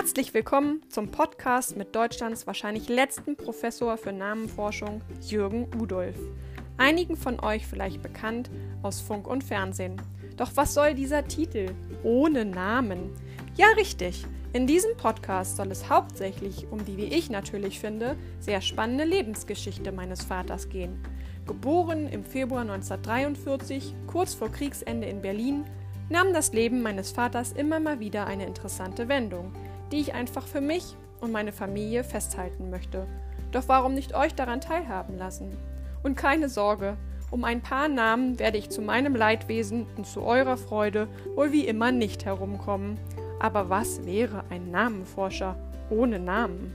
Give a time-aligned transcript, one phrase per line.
[0.00, 6.16] Herzlich willkommen zum Podcast mit Deutschlands wahrscheinlich letzten Professor für Namenforschung, Jürgen Udolf.
[6.78, 8.50] Einigen von euch vielleicht bekannt
[8.82, 10.00] aus Funk und Fernsehen.
[10.38, 13.10] Doch was soll dieser Titel ohne Namen?
[13.56, 14.24] Ja, richtig.
[14.54, 19.92] In diesem Podcast soll es hauptsächlich um die, wie ich natürlich finde, sehr spannende Lebensgeschichte
[19.92, 20.98] meines Vaters gehen.
[21.46, 25.66] Geboren im Februar 1943, kurz vor Kriegsende in Berlin,
[26.08, 29.52] nahm das Leben meines Vaters immer mal wieder eine interessante Wendung
[29.90, 33.06] die ich einfach für mich und meine Familie festhalten möchte.
[33.52, 35.56] Doch warum nicht euch daran teilhaben lassen?
[36.02, 36.96] Und keine Sorge,
[37.30, 41.66] um ein paar Namen werde ich zu meinem Leidwesen und zu eurer Freude wohl wie
[41.66, 42.98] immer nicht herumkommen.
[43.38, 45.56] Aber was wäre ein Namenforscher
[45.90, 46.74] ohne Namen?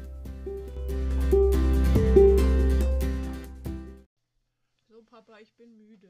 [4.87, 6.09] So, Papa, ich bin müde.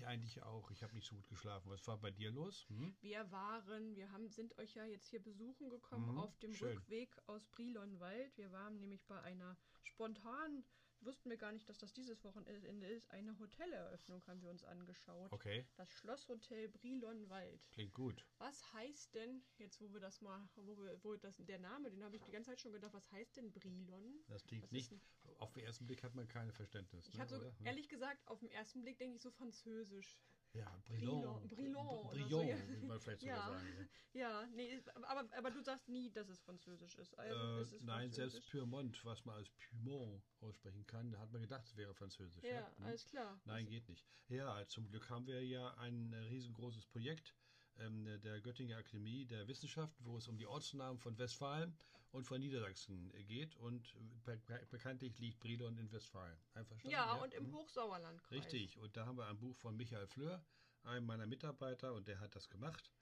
[0.00, 0.70] Ich eigentlich auch.
[0.70, 1.68] Ich habe nicht so gut geschlafen.
[1.70, 2.66] Was war bei dir los?
[2.70, 2.96] Hm?
[3.02, 6.76] Wir waren, wir haben, sind euch ja jetzt hier besuchen gekommen Mhm, auf dem schön.
[6.78, 8.38] Rückweg aus Brilonwald.
[8.38, 10.64] Wir waren nämlich bei einer spontanen,
[11.02, 15.32] wussten wir gar nicht, dass das dieses Wochenende ist, eine Hoteleröffnung haben wir uns angeschaut.
[15.32, 17.70] Okay, Das Schlosshotel Brilonwald.
[17.72, 18.24] klingt gut.
[18.38, 22.04] Was heißt denn, jetzt wo wir das mal, wo wir, wo das, der Name, den
[22.04, 24.22] habe ich die ganze Zeit schon gedacht, was heißt denn Brilon?
[24.28, 24.92] Das klingt Was nicht.
[25.38, 27.08] Auf den ersten Blick hat man kein Verständnis.
[27.08, 30.18] Ich ne, habe so, ehrlich gesagt, auf den ersten Blick denke ich so französisch.
[30.52, 31.48] Ja, Brilon.
[31.48, 32.56] Brilon oder so, ja.
[32.68, 33.46] würde man vielleicht sogar Ja.
[33.46, 33.74] sagen.
[33.74, 33.88] ne?
[34.12, 37.16] Ja, nee, aber, aber du sagst nie, dass es französisch ist.
[37.16, 38.50] Also Äh, es ist nein, selbst französisch.
[38.50, 42.42] Pyrmont, was man als Pyrmont aussprechen kann, da hat man gedacht, es wäre französisch.
[42.44, 42.84] Ja, Hm?
[42.84, 43.40] alles klar.
[43.44, 44.04] Nein, geht nicht.
[44.28, 47.36] Ja, zum Glück haben wir ja ein riesengroßes Projekt
[47.78, 51.78] ähm, der Göttinger Akademie der Wissenschaften, wo es um die Ortsnamen von Westfalen
[52.12, 53.56] und von Niedersachsen äh, geht.
[53.56, 53.94] Und
[54.24, 56.38] be bekanntlich liegt Brilon in Westfalen.
[56.54, 56.90] Einverstanden?
[56.90, 57.54] Ja, und im Hm?
[57.54, 58.38] Hochsauerlandkreis.
[58.38, 58.78] Richtig.
[58.78, 60.44] Und da haben wir ein Buch von Michael Fleur,
[60.82, 62.92] einem meiner Mitarbeiter, und der hat das gemacht.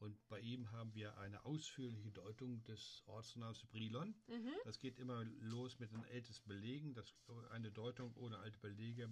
[0.00, 4.14] Und bei ihm haben wir eine ausführliche Deutung des Ortsnamens Brilon.
[4.28, 4.54] Mhm.
[4.64, 6.94] Das geht immer los mit den ältesten Belegen.
[6.94, 7.12] Das,
[7.50, 9.10] eine Deutung ohne alte Belege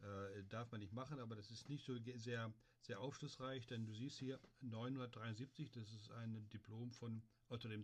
[0.00, 3.94] äh, darf man nicht machen, aber das ist nicht so sehr, sehr aufschlussreich, denn du
[3.94, 7.82] siehst hier 973, das ist ein Diplom von Otto II.,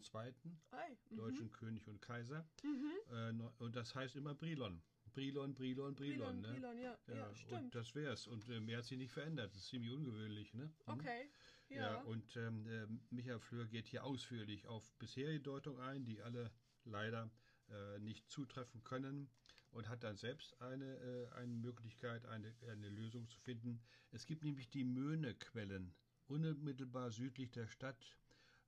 [0.70, 1.16] Ei, mhm.
[1.16, 2.46] deutschen König und Kaiser.
[2.62, 3.40] Mhm.
[3.40, 4.82] Äh, und das heißt immer Brilon.
[5.12, 6.18] Brilon, Brilon, Brilon.
[6.18, 6.48] Brilon, ne?
[6.52, 7.74] Brilon, ja, ja, Ja, und stimmt.
[7.74, 8.26] das wär's.
[8.26, 9.50] Und äh, mehr hat sich nicht verändert.
[9.52, 10.62] Das ist ziemlich ungewöhnlich, ne?
[10.62, 10.72] Hm?
[10.86, 11.30] Okay,
[11.68, 11.76] ja.
[11.76, 16.50] Ja, und ähm, äh, Michael Fleur geht hier ausführlich auf bisherige Deutung ein, die alle
[16.84, 17.30] leider
[17.68, 19.30] äh, nicht zutreffen können
[19.72, 23.80] und hat dann selbst eine, äh, eine Möglichkeit, eine, eine Lösung zu finden.
[24.10, 25.94] Es gibt nämlich die Möhne-Quellen,
[26.28, 28.16] unmittelbar südlich der Stadt.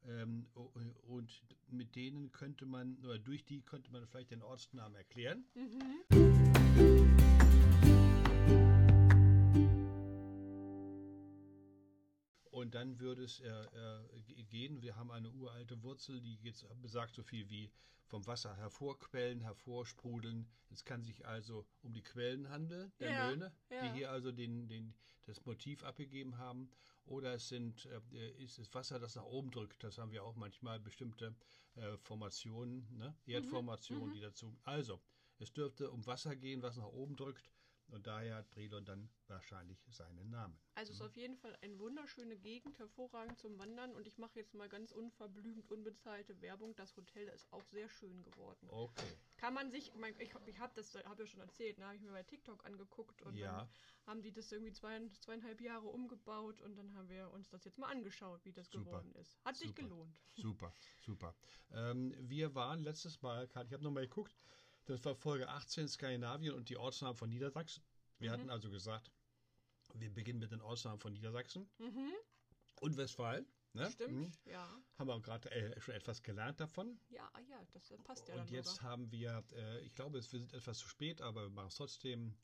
[0.06, 0.46] Ähm,
[1.06, 5.44] und mit denen könnte man, oder durch die könnte man vielleicht den Ortsnamen erklären.
[5.54, 6.43] Mhm.
[12.64, 14.80] Und dann würde es äh, äh, ge- gehen.
[14.80, 17.70] Wir haben eine uralte Wurzel, die jetzt besagt so viel wie
[18.06, 20.48] vom Wasser hervorquellen, hervorsprudeln.
[20.70, 23.82] Es kann sich also um die Quellen handeln, der Ja, Möhne, ja.
[23.82, 24.94] die hier also den, den,
[25.26, 26.70] das Motiv abgegeben haben.
[27.04, 29.84] Oder es sind, äh, ist das Wasser, das nach oben drückt.
[29.84, 31.34] Das haben wir auch manchmal bestimmte
[31.98, 33.14] Formationen, ne?
[33.26, 34.14] Erdformationen, mhm.
[34.14, 34.56] die dazu.
[34.62, 35.02] Also,
[35.38, 37.50] es dürfte um Wasser gehen, was nach oben drückt.
[37.88, 40.58] Und daher hat Brilon dann wahrscheinlich seinen Namen.
[40.74, 43.94] Also es ist auf jeden Fall eine wunderschöne Gegend, hervorragend zum Wandern.
[43.94, 46.74] Und ich mache jetzt mal ganz unverblümt, unbezahlte Werbung.
[46.76, 48.68] Das Hotel ist auch sehr schön geworden.
[48.70, 49.16] Okay.
[49.36, 52.12] Kann man sich, ich, ich habe das, habe ja schon erzählt, ne, habe ich mir
[52.12, 53.58] bei TikTok angeguckt und Ja.
[53.58, 53.68] dann
[54.06, 57.78] haben die das irgendwie zwei, zweieinhalb Jahre umgebaut und dann haben wir uns das jetzt
[57.78, 58.84] mal angeschaut, wie das Super.
[58.84, 59.38] geworden ist.
[59.44, 59.82] Hat sich Super.
[59.82, 60.20] gelohnt.
[60.34, 61.36] Super, super.
[61.72, 64.34] Ähm, wir waren letztes Mal, ich habe nochmal geguckt,
[64.86, 67.82] das war Folge 18 Skandinavien und die Ortsnamen von Niedersachsen.
[68.18, 68.34] Wir Mhm.
[68.34, 69.10] hatten also gesagt,
[69.94, 72.12] wir beginnen mit den Ortsnamen von Niedersachsen Mhm,
[72.80, 73.46] und Westfalen.
[73.72, 73.90] Ne?
[73.90, 74.32] stimmt, Mhm.
[74.44, 74.82] ja.
[74.98, 77.00] Haben wir auch gerade äh, schon etwas gelernt davon.
[77.08, 78.90] Ja, ah ja, das passt ja und jetzt sogar.
[78.90, 82.36] haben wir, äh, ich glaube, wir sind etwas zu spät, aber wir machen es trotzdem.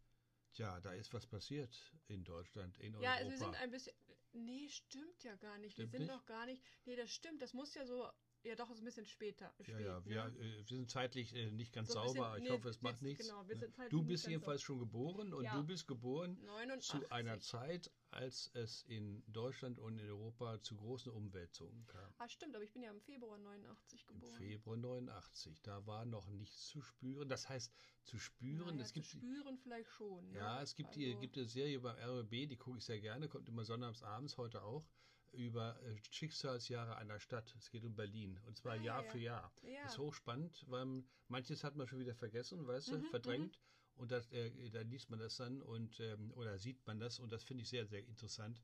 [0.52, 3.12] Tja, da ist was passiert in Deutschland, in Ja, Europa.
[3.18, 3.94] also wir sind ein bisschen.
[4.32, 5.74] Nee, stimmt ja gar nicht.
[5.74, 6.16] Stimmt wir sind nicht?
[6.16, 6.64] noch gar nicht.
[6.86, 7.40] Nee, das stimmt.
[7.42, 8.10] Das muss ja so.
[8.42, 9.52] Ja, doch, ist ein bisschen später.
[9.58, 10.38] ja, spät, ja, wir, ne?
[10.38, 12.38] äh, wir sind zeitlich äh, nicht ganz So ein bisschen- sauber.
[12.38, 13.26] ich nee, hoffe, es macht nichts.
[13.26, 15.56] genau, wir sind halt du bist jedenfalls schon geboren und Ja.
[15.56, 17.00] du bist geboren 89.
[17.02, 22.14] zu einer Zeit, als es in Deutschland und in Europa zu großen Umwälzungen kam.
[22.16, 24.36] Ah, stimmt, aber ich bin ja im Februar 89 Im geboren.
[24.38, 25.60] Februar 89.
[25.62, 27.28] Da war noch nichts zu spüren.
[27.28, 27.70] Das heißt,
[28.04, 30.30] zu spüren, Naja, es gibt zu spüren vielleicht schon.
[30.30, 30.38] Ne?
[30.38, 33.28] ja, es gibt die Also- gibt eine Serie beim RBB, die gucke ich sehr gerne,
[33.28, 34.88] kommt immer sonnabends abends heute auch
[35.32, 37.54] über äh, Schicksalsjahre einer Stadt.
[37.56, 39.10] Es geht um Berlin und zwar Ah, ja, Jahr ja.
[39.10, 39.52] für Jahr.
[39.62, 39.82] Ja.
[39.82, 43.58] Das ist hochspannend, weil manches hat man schon wieder vergessen, weißt du, Mhm, verdrängt.
[43.94, 47.30] Und das, äh, da liest man das dann und ähm, oder sieht man das und
[47.32, 48.62] das finde ich sehr, sehr interessant.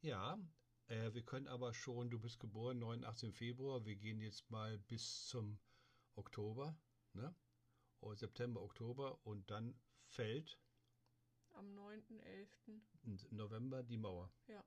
[0.00, 0.38] Ja,
[0.86, 3.34] Äh, wir können aber schon, du bist geboren 89.
[3.36, 5.58] Februar, wir gehen jetzt mal bis zum
[6.14, 6.78] Oktober,
[7.12, 7.34] ne?
[8.00, 10.58] Oh, September, Oktober und dann fällt
[11.50, 12.80] Am 9.11.
[13.02, 14.32] im November die Mauer.
[14.46, 14.64] Ja,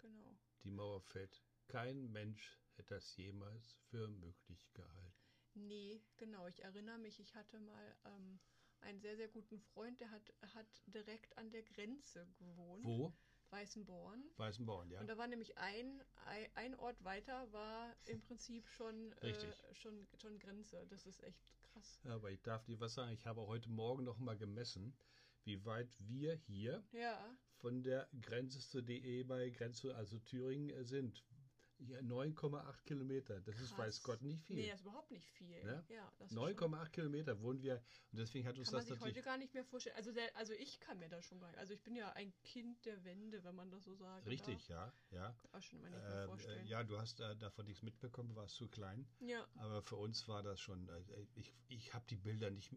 [0.00, 0.38] genau.
[0.64, 1.42] Die Mauer fällt.
[1.68, 5.14] Kein Mensch hätte das jemals für möglich gehalten.
[5.54, 6.46] Nee, genau.
[6.48, 8.40] Ich erinnere mich, ich hatte mal ähm,
[8.80, 12.84] einen sehr, sehr guten Freund, der hat, hat direkt an der Grenze gewohnt.
[12.84, 13.12] Wo?
[13.50, 14.24] Weißenborn.
[14.36, 15.00] Weißenborn, ja.
[15.00, 16.02] Und da war nämlich ein,
[16.54, 19.32] ein, Ort weiter, war im Prinzip schon, äh,
[19.74, 20.86] schon, schon Grenze.
[20.88, 22.00] Das ist echt krass.
[22.02, 23.12] Ja, aber ich darf dir was sagen.
[23.12, 24.96] Ich habe heute Morgen noch mal gemessen,
[25.44, 30.84] wie weit wir hier Ja, von der Grenze zur DE bei Grenze, also Thüringen, äh,
[30.84, 31.24] sind.
[31.88, 33.40] Ja, 9,8 Kilometer.
[33.40, 33.78] Das ist, Krass.
[33.78, 34.56] weiß Gott, nicht viel.
[34.56, 35.62] nee, das ist überhaupt nicht viel.
[35.64, 35.84] Ne?
[35.88, 37.82] Ja, das ist schon- 9,8 Kilometer wohnen wir
[38.12, 39.96] und deswegen hat uns Kann man das sich natürlich heute gar nicht mehr vorstellen.
[39.96, 41.58] Also, der, also ich kann mir das schon gar nicht.
[41.58, 44.92] Also ich bin ja ein Kind der Wende, wenn man das so sagen richtig, ja,
[45.10, 45.28] ja.
[45.28, 45.48] darf.
[45.52, 46.66] Auch schon mal nicht mehr Ähm, vorstellen.
[46.66, 49.06] äh, ja, du hast äh, davon nichts mitbekommen, warst zu klein.
[49.20, 49.46] ja.
[49.56, 51.02] Aber für uns war das schon, äh,
[51.34, 52.70] ich, ich habe die Bilder nicht,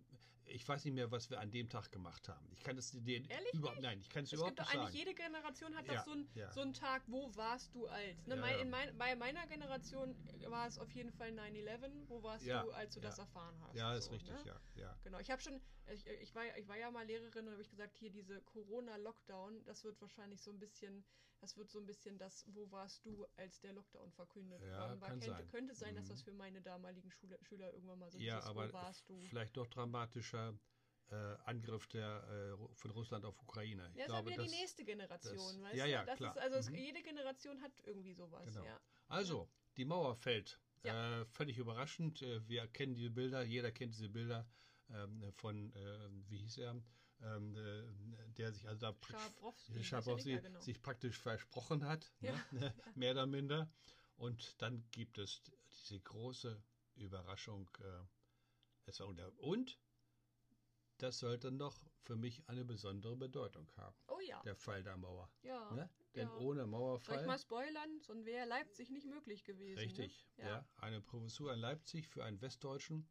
[0.46, 2.48] ich weiß nicht mehr, was wir an dem Tag gemacht haben.
[2.52, 4.82] Ich kann es dir Ehrlich überhaupt, nein, ich kann es Es überhaupt gibt doch nicht
[4.82, 5.10] eigentlich, sagen.
[5.10, 6.52] jede Generation hat Ja, doch so, ein, ja.
[6.54, 8.26] so einen Tag, wo warst du alt?
[8.28, 8.36] Ne?
[8.36, 8.62] Ja, mein, ja.
[8.62, 10.16] in mein, bei meiner Generation
[10.50, 11.92] war es auf jeden Fall 9-11.
[12.08, 13.08] Wo warst Ja, du, als du ja.
[13.08, 13.76] das erfahren hast?
[13.76, 14.44] Ja, ist so, richtig, ne?
[14.46, 14.98] ja, ja.
[15.04, 15.62] Genau, ich habe schon,
[15.94, 18.42] ich, ich, war, ja- ich war ja mal Lehrerin und habe ich gesagt, hier diese
[18.42, 21.06] Corona-Lockdown, das wird wahrscheinlich so ein bisschen,
[21.40, 25.02] das wird so ein bisschen das, wo warst du, als der Lockdown verkündet Ja, worden
[25.02, 25.10] war.
[25.10, 25.48] kann Könnte, sein.
[25.50, 26.10] könnte sein, dass Mhm.
[26.10, 29.20] das für meine damaligen Schule, Schüler irgendwann mal so Ja, dieses, aber wo warst du?
[29.30, 30.58] vielleicht doch dramatischer
[31.12, 31.16] äh,
[31.46, 32.24] Angriff der,
[32.60, 33.90] äh, von Russland auf Ukraine.
[33.92, 35.92] Ich Ja, ist glaube, halt wieder das, die nächste Generation, das- weißt ja, du?
[35.92, 36.36] ja, das klar.
[36.36, 36.76] Ist, also Mhm.
[36.76, 38.66] jede Generation hat irgendwie sowas, Genau.
[38.66, 38.80] ja.
[39.08, 40.60] Also, die Mauer fällt.
[40.84, 41.22] Ja.
[41.22, 42.22] Äh, völlig überraschend.
[42.22, 44.48] Äh, wir kennen diese Bilder, jeder kennt diese Bilder
[44.90, 46.82] ähm, von, äh, wie hieß er,
[47.22, 50.60] ähm, äh, der sich also da ja nicht mehr genau.
[50.62, 52.32] sich praktisch versprochen hat, Ja.
[52.32, 52.42] ne?
[52.96, 53.70] mehr oder minder.
[54.18, 56.62] Und dann gibt es diese große
[56.96, 57.70] Überraschung.
[57.80, 58.06] Äh,
[58.86, 59.78] es war unter und
[60.98, 65.30] das sollte noch für mich eine besondere Bedeutung haben, Oh ja, der Fall der Mauer.
[65.42, 65.72] ja.
[65.74, 65.90] Ne?
[66.16, 66.38] Denn ja.
[66.38, 67.26] ohne Soll ich Mauerfall.
[67.28, 68.00] mal spoilern?
[68.02, 69.78] Sonst wäre Leipzig nicht möglich gewesen.
[69.78, 70.46] Richtig, ne?
[70.46, 70.68] ja.
[70.78, 73.08] Eine Professur in Leipzig für einen Westdeutschen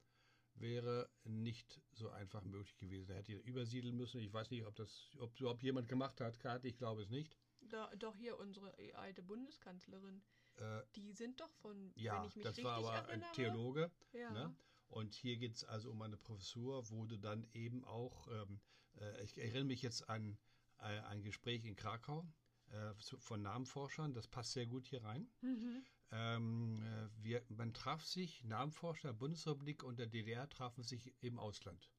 [0.55, 3.11] wäre nicht so einfach möglich gewesen.
[3.11, 4.21] Er hätte übersiedeln müssen.
[4.21, 7.37] Ich weiß nicht, ob das, ob überhaupt jemand gemacht hat, Kati, ich glaube es nicht.
[7.61, 10.23] Da, doch hier unsere alte Bundeskanzlerin.
[10.56, 13.33] Äh, Die sind doch von, ja, wenn ich mich das richtig war aber ein erinnere.
[13.33, 13.93] Theologe.
[14.12, 14.31] Ja.
[14.33, 14.56] Ne?
[14.88, 18.61] Und hier geht es also um eine Professur, wurde dann eben auch, ähm,
[18.99, 20.38] äh, ich erinnere mich jetzt an
[20.79, 22.27] äh, ein Gespräch in Krakau
[22.71, 25.29] äh, von Namenforschern, das passt sehr gut hier rein.
[25.41, 25.85] Mhm.
[26.12, 31.38] Ähm, äh, wir, man traf sich, Namenforscher der Bundesrepublik und der DDR trafen sich im
[31.38, 31.91] Ausland.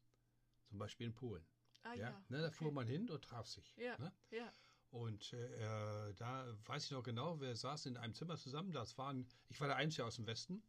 [0.65, 1.45] Zum Beispiel in Polen.
[1.83, 2.25] Ah ja, ja.
[2.29, 2.55] ne, da okay.
[2.55, 3.75] fuhr man hin und traf sich.
[3.77, 4.11] Ja, Ne?
[4.31, 4.51] ja.
[4.89, 8.71] Und äh, da weiß ich noch genau, wir saßen in einem Zimmer zusammen.
[8.71, 10.63] Das waren, ich war der Einzige aus dem Westen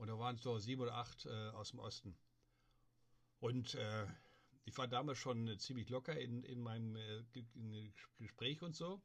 [0.00, 2.16] und da waren es so sieben oder acht äh, aus dem Osten.
[3.38, 4.06] Und äh,
[4.64, 7.22] ich war damals schon ziemlich locker in, in meinem äh,
[7.54, 9.02] in Gespräch und so.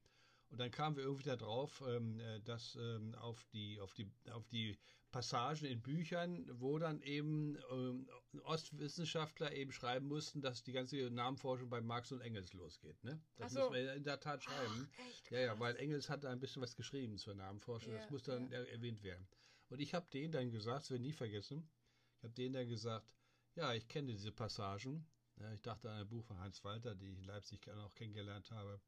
[0.52, 4.10] Und dann kamen wir irgendwie da drauf, ähm, äh, dass ähm, auf, die, auf, die,
[4.32, 4.78] auf die
[5.12, 8.08] Passagen in Büchern, wo dann eben ähm,
[8.44, 13.04] Ostwissenschaftler eben schreiben mussten, dass die ganze Namenforschung bei Marx und Engels losgeht.
[13.04, 13.22] Ne?
[13.36, 13.60] Das so.
[13.70, 14.88] müssen wir in der Tat schreiben.
[14.98, 17.92] Ach, Ja, ja, weil Engels hat da ein bisschen was geschrieben zur Namenforschung.
[17.92, 18.60] Ja, das muss dann ja.
[18.60, 19.28] er- erwähnt werden.
[19.70, 21.70] Und ich habe denen dann gesagt, das werde nie vergessen,
[22.18, 23.08] ich habe denen dann gesagt,
[23.56, 25.08] ja, ich kenne diese Passagen.
[25.54, 28.80] Ich dachte an ein Buch von Heinz Walter, die ich in Leipzig auch kennengelernt habe.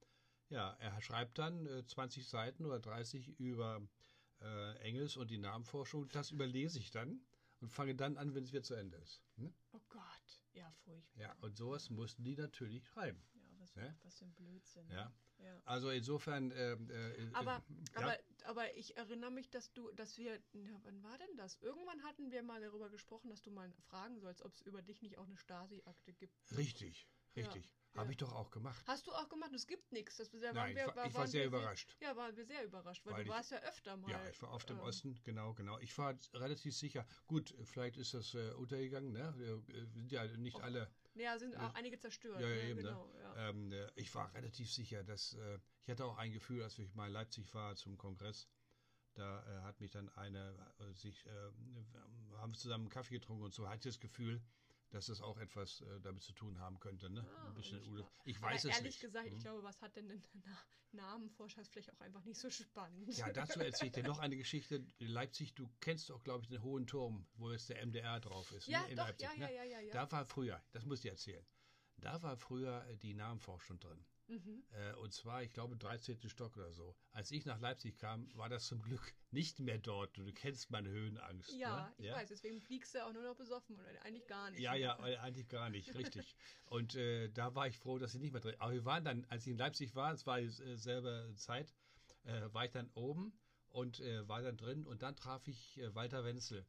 [0.49, 3.85] Ja, er schreibt dann äh, 20 Seiten oder 30 über
[4.41, 6.07] äh, Engels und die Namenforschung.
[6.09, 7.21] Das überlese ich dann
[7.59, 9.21] und fange dann an, wenn es wieder zu Ende ist.
[9.35, 9.53] Hm?
[9.73, 10.43] Oh Gott.
[10.53, 11.21] Ja, furchtbar.
[11.21, 13.21] Ja, und sowas mussten die natürlich schreiben.
[13.75, 13.95] Was, Ja.
[14.03, 14.87] was für ein Blödsinn.
[14.89, 15.11] Ja.
[15.39, 15.61] ja.
[15.65, 16.51] Also insofern.
[16.51, 17.61] Äh, äh, Aber, ja.
[17.95, 21.57] aber, aber ich erinnere mich, dass du, dass wir, na, wann war denn das?
[21.61, 25.01] Irgendwann hatten wir mal darüber gesprochen, dass du mal fragen sollst, ob es über dich
[25.01, 26.33] nicht auch eine Stasi-Akte gibt.
[26.57, 27.43] Richtig, Ja,
[27.97, 28.83] Habe ich doch auch gemacht.
[28.87, 29.51] Hast du auch gemacht?
[29.53, 30.17] Es gibt nichts.
[30.17, 31.97] Das, da Nein, waren ich wir, war- ich war sehr wir überrascht.
[31.99, 34.11] ja, waren wir sehr überrascht, weil, Weil du ich- warst ja öfter mal.
[34.11, 35.79] Ja, ich war dem ähm, Osten, genau, genau.
[35.79, 37.05] Ich war relativ sicher.
[37.25, 39.33] Gut, vielleicht ist das äh, untergegangen, ne?
[39.37, 40.91] Wir äh, sind ja nicht Och, alle.
[41.15, 42.39] Ja, sind auch einige zerstört.
[42.39, 42.69] Ja, ja, ne?
[42.69, 42.83] eben, ne?
[42.89, 43.11] genau.
[43.19, 43.49] Ja.
[43.49, 46.93] Ähm, äh, ich war relativ sicher, dass äh, ich hatte auch ein Gefühl, als ich
[46.93, 48.47] mal in Leipzig war zum Kongress.
[49.15, 51.29] Da äh, hat mich dann eine äh, sich äh,
[52.29, 53.67] wir haben zusammen einen Kaffee getrunken und so.
[53.67, 54.43] Hatte ich das Gefühl,
[54.89, 57.25] dass das auch etwas äh, damit zu tun haben könnte, ne?
[57.37, 59.01] Ah, ein bisschen ich glaub- Ich Aber weiß es ehrlich nicht.
[59.01, 59.39] gesagt, ich Hm.
[59.39, 60.57] glaube, was hat denn ein Na
[60.93, 63.15] Namenforscher ist vielleicht auch einfach nicht so spannend.
[63.17, 64.85] Ja, dazu erzähle ich dir noch eine Geschichte.
[64.99, 68.51] In Leipzig, du kennst doch, glaube ich, den Hohen Turm, wo jetzt der MDR drauf
[68.53, 68.67] ist.
[68.67, 68.89] Ja, ne?
[68.91, 69.53] in doch, Leipzig, ja, ne?
[69.53, 69.93] ja, ja, ja, ja.
[69.93, 71.45] Da war früher, das muss ich dir erzählen,
[71.97, 74.03] da war früher äh, die Namenforschung drin.
[74.27, 74.63] Mhm.
[74.71, 76.29] Äh, und zwar, ich glaube, 13.
[76.29, 76.95] Stock oder so.
[77.11, 80.17] Als ich nach Leipzig kam, war das zum Glück nicht mehr dort.
[80.17, 81.53] Du kennst meine Höhenangst.
[81.53, 81.93] Ja, ne?
[81.97, 82.15] ich ja?
[82.15, 82.29] weiß.
[82.29, 83.79] Deswegen fliegst du auch nur noch besoffen.
[83.79, 84.59] Oder eigentlich gar nicht.
[84.59, 85.95] Ja, ja, eigentlich gar nicht.
[85.95, 86.35] Richtig.
[86.65, 89.25] und äh, da war ich froh, dass ich nicht mehr drin Aber wir waren dann,
[89.29, 91.73] als ich in Leipzig war, es war dieselbe Zeit,
[92.25, 93.33] äh, war ich dann oben
[93.69, 94.85] und äh, war dann drin.
[94.85, 96.65] Und dann traf ich äh, Walter Wenzel.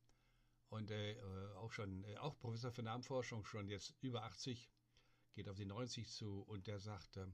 [0.69, 1.17] Und äh,
[1.57, 4.71] auch schon, auch Professor für Namenforschung, schon jetzt über 80
[5.39, 7.33] geht auf die 90 zu und der sagte,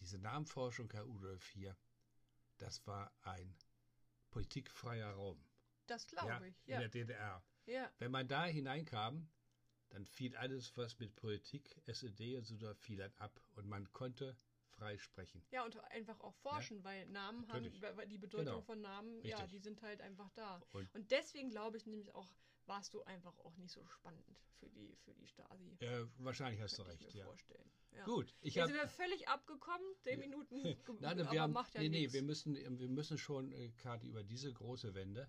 [0.00, 1.76] diese Namenforschung, Herr Udolf hier,
[2.58, 3.54] das war ein
[4.30, 5.42] politikfreier Raum.
[5.86, 6.74] Das glaube ja, ich, ja.
[6.76, 7.44] In der DDR.
[7.66, 7.90] Ja.
[7.98, 9.28] Wenn man da hineinkam,
[9.90, 13.92] dann fiel alles, was mit Politik, SED und so, da fiel dann ab und man
[13.92, 14.36] konnte
[14.80, 15.42] frei sprechen.
[15.50, 16.84] Ja, und einfach auch forschen, ja?
[16.84, 17.82] weil Namen Natürlich.
[17.82, 18.60] haben, die Bedeutung genau.
[18.62, 19.30] von Namen, Richtig.
[19.30, 20.60] ja, die sind halt einfach da.
[20.72, 22.28] Und, und deswegen glaube ich nämlich auch,
[22.66, 24.24] warst du einfach auch nicht so spannend
[24.58, 25.76] für die, für die Stasi.
[25.80, 27.24] Ja, wahrscheinlich hast du recht, ja.
[27.24, 27.70] Vorstellen.
[27.92, 28.04] Ja.
[28.04, 28.68] Gut, ich habe.
[28.68, 30.62] sind wir völlig abgekommen, zehn Minuten.
[31.00, 34.06] Nein, wir aber haben, macht ja nee, nee, wir müssen, wir müssen schon, äh, Kati,
[34.06, 35.28] über diese große Wende,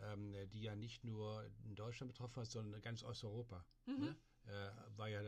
[0.00, 3.64] ähm, die ja nicht nur in Deutschland betroffen hat, sondern ganz Osteuropa.
[3.86, 3.98] Mhm.
[3.98, 4.16] Ne?
[4.46, 5.22] Äh, war ja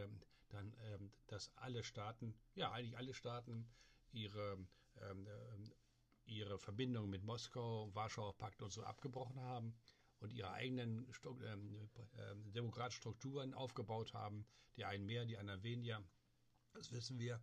[0.51, 3.69] dann, ähm, dass alle Staaten, ja, eigentlich alle Staaten
[4.13, 4.59] ihre
[5.01, 5.71] ähm, äh,
[6.31, 9.75] ihre Verbindung mit Moskau, Warschauer Pakt und so abgebrochen haben
[10.21, 11.07] und ihre eigenen
[11.45, 14.47] ähm, äh, demokratischen Strukturen aufgebaut haben.
[14.77, 16.03] Die einen mehr, die anderen weniger.
[16.73, 17.41] Das wissen wir,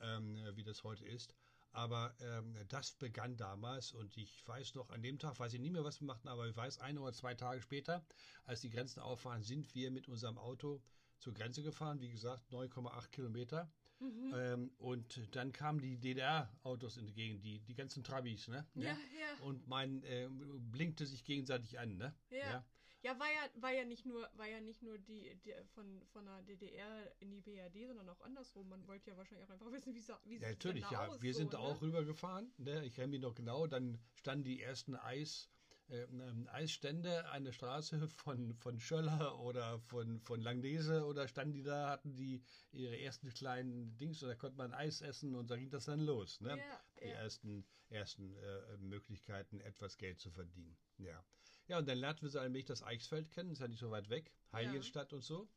[0.00, 1.34] ähm, wie das heute ist.
[1.72, 5.72] Aber ähm, das begann damals und ich weiß noch, an dem Tag weiß ich nicht
[5.72, 8.04] mehr, was wir machten, aber ich weiß, ein oder zwei Tage später,
[8.44, 10.82] als die Grenzen auffahren, sind wir mit unserem Auto
[11.18, 12.00] zur Grenze gefahren.
[12.00, 13.70] Wie gesagt, 9,8 Kilometer.
[13.98, 14.34] Mhm.
[14.34, 18.66] Ähm, und dann kamen die DDR-Autos in die die, ganzen Trabis, ne?
[18.74, 18.90] Ja, ja.
[18.90, 19.44] ja.
[19.44, 22.14] Und mein äh, blinkte sich gegenseitig an, ne?
[22.30, 22.38] Ja.
[22.38, 22.64] ja.
[23.02, 26.24] Ja, war ja, war ja nicht nur, war ja nicht nur die, die von, von
[26.24, 28.68] der DDR in die BRD, sondern auch andersrum.
[28.68, 31.06] Man wollte ja wahrscheinlich auch einfach wissen, wie, wie ja, natürlich, ja.
[31.06, 31.82] Aus, wir sind so, auch ne?
[31.82, 32.52] rübergefahren.
[32.58, 32.84] Ne?
[32.84, 33.68] Ich kenne mich noch genau.
[33.68, 35.48] Dann standen die ersten Eis,
[35.88, 41.90] ähm, Eisstände eine Straße von, von Schöller oder von, von Langnese oder standen die da,
[41.90, 45.70] hatten die ihre ersten kleinen Dings und da konnte man Eis essen und da ging
[45.70, 46.40] das dann los.
[46.40, 46.58] Ne?
[46.58, 47.14] Ja, die ja.
[47.14, 50.76] ersten, ersten äh, Möglichkeiten, etwas Geld zu verdienen.
[50.98, 51.24] Ja.
[51.68, 54.08] Ja, und dann lernten wir so allmählich das Eichsfeld kennen, ist ja nicht so weit
[54.08, 55.16] weg, Heiligenstadt ja.
[55.16, 55.48] und so.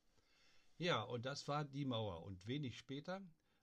[0.77, 2.23] Ja, und das war die Mauer.
[2.23, 3.21] Und wenig später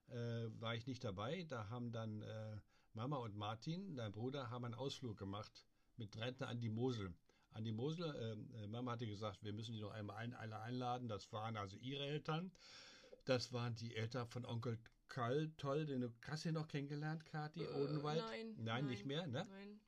[0.08, 1.44] äh, war ich nicht dabei.
[1.44, 2.60] Da haben dann äh,
[2.92, 5.64] Mama und Martin, dein Bruder, haben einen Ausflug gemacht
[5.98, 7.14] mit Rentner an die Mosel.
[7.52, 10.60] An die Mosel, äh, äh, Mama hatte gesagt, wir müssen die noch einmal ein, alle
[10.60, 11.08] einladen.
[11.08, 12.52] Das waren also ihre Eltern.
[13.24, 17.62] Das waren die Eltern von Onkel Karl, toll, den du hast du noch kennengelernt, Kathi,
[17.62, 18.18] äh, Odenwald?
[18.18, 18.64] Nein, nein.
[18.64, 19.46] Nein, nicht mehr, ne?
[19.48, 19.80] Nein, nein.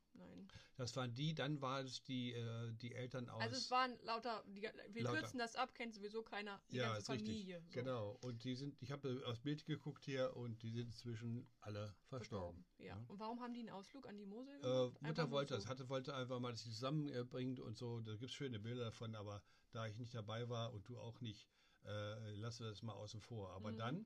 [0.79, 3.41] Das waren die, dann waren es die, äh, die Eltern aus.
[3.41, 5.19] Also es waren lauter, die, wir lauter.
[5.19, 7.61] kürzen das ab, kennt sowieso keiner, die ja, ganze Familie.
[7.61, 7.71] So.
[7.71, 11.93] Genau, und die sind, ich habe aufs Bild geguckt hier und die sind inzwischen alle
[12.05, 12.63] verstorben.
[12.77, 12.85] Ja.
[12.85, 13.05] ja.
[13.09, 14.97] und warum haben die einen Ausflug an die Mosel äh, gemacht?
[15.01, 15.59] Äh, Mutter wollte so.
[15.59, 17.99] das, hatte, wollte einfach mal, dass sie zusammenbringt und so.
[17.99, 21.19] Da gibt es schöne Bilder davon, aber da ich nicht dabei war und du auch
[21.19, 21.45] nicht,
[21.83, 23.51] äh, lassen wir das mal außen vor.
[23.51, 23.77] Aber mhm.
[23.77, 24.05] dann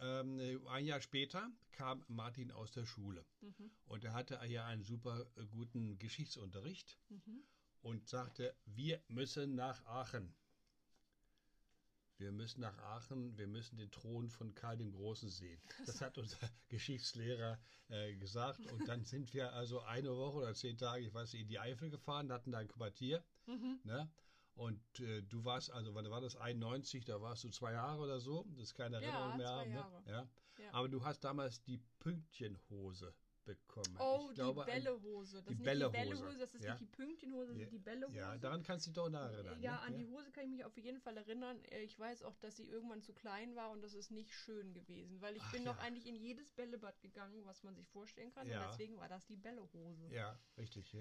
[0.00, 3.70] ähm, ein Jahr später kam Martin aus der Schule mhm.
[3.86, 7.42] und er hatte ja einen super äh, guten Geschichtsunterricht mhm.
[7.82, 10.34] und sagte, wir müssen nach Aachen.
[12.18, 15.60] Wir müssen nach Aachen, wir müssen den Thron von Karl dem Großen sehen.
[15.84, 16.38] Das hat unser
[16.68, 18.60] Geschichtslehrer äh, gesagt.
[18.72, 21.58] Und dann sind wir also eine Woche oder zehn Tage, ich weiß nicht, in die
[21.58, 23.22] Eifel gefahren, hatten da ein Quartier.
[23.46, 23.80] Mhm.
[23.84, 24.10] Ne?
[24.56, 26.34] Und äh, du warst, also wann war das?
[26.34, 28.46] 91, da warst du zwei Jahre oder so.
[28.56, 29.46] Das ist keine Erinnerung ja, mehr.
[29.46, 29.74] Zwei ne?
[29.74, 30.02] Jahre.
[30.06, 30.28] Ja?
[30.58, 30.72] ja.
[30.72, 33.14] Aber du hast damals die Pünktchenhose
[33.46, 33.96] bekommen.
[33.98, 35.36] Oh, ich glaube, die Bällehose.
[35.42, 35.92] Das die Bällehose.
[35.92, 36.72] Die Bällehose, das ist ja?
[36.72, 37.64] nicht die Pünktchenhose, das ja.
[37.64, 38.16] ist die Bällehose.
[38.16, 39.62] Ja, daran kannst du dich doch noch erinnern.
[39.62, 39.80] Ja, ne?
[39.82, 41.58] an die Hose kann ich mich auf jeden Fall erinnern.
[41.64, 44.74] Äh, ich weiß auch, dass sie irgendwann zu klein war und das ist nicht schön
[44.74, 45.72] gewesen, weil ich Ach, bin ja.
[45.72, 48.46] noch eigentlich in jedes Bällebad gegangen, was man sich vorstellen kann.
[48.46, 50.08] Und deswegen war das die Bällehose.
[50.10, 50.96] Ja, richtig.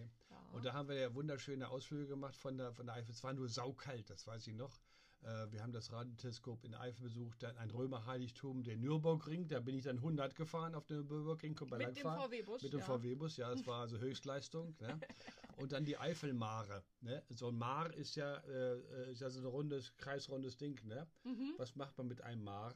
[0.54, 3.12] Und da haben wir ja wunderschöne Ausflüge gemacht von der, von der Eifel.
[3.12, 4.80] Es war nur saukalt, das weiß ich noch.
[5.26, 9.76] Äh, wir haben das Radioteleskop in Eifel besucht, dann ein Römerheiligtum, der Nürburgring, da bin
[9.76, 11.56] ich dann 100 gefahren auf dem Nürburgring.
[11.72, 12.62] Mit dem VW-Bus?
[12.62, 12.86] Mit dem ja.
[12.86, 14.76] VW-Bus, ja, das war also Höchstleistung.
[14.80, 15.00] Ne?
[15.58, 16.84] Und dann die Eifelmare.
[17.02, 17.24] Ne?
[17.30, 20.80] So ein Mar ist ja, äh, ist ja so ein rundes, kreisrundes Ding.
[20.86, 21.08] Ne?
[21.24, 21.54] Mhm.
[21.58, 22.76] Was macht man mit einem Mar?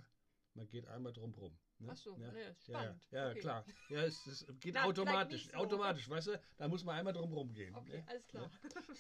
[0.55, 1.55] Man geht einmal drum rum.
[1.79, 1.89] Ne?
[1.91, 2.31] Ach so, ja.
[2.31, 3.07] nee, spannend.
[3.11, 3.39] Ja, ja okay.
[3.39, 3.65] klar.
[3.89, 5.47] Ja, es, es geht Na, automatisch.
[5.47, 5.53] So.
[5.53, 6.41] Automatisch, weißt du?
[6.57, 7.73] Da muss man einmal drum rumgehen.
[7.75, 8.07] Okay, ne?
[8.07, 8.51] alles klar.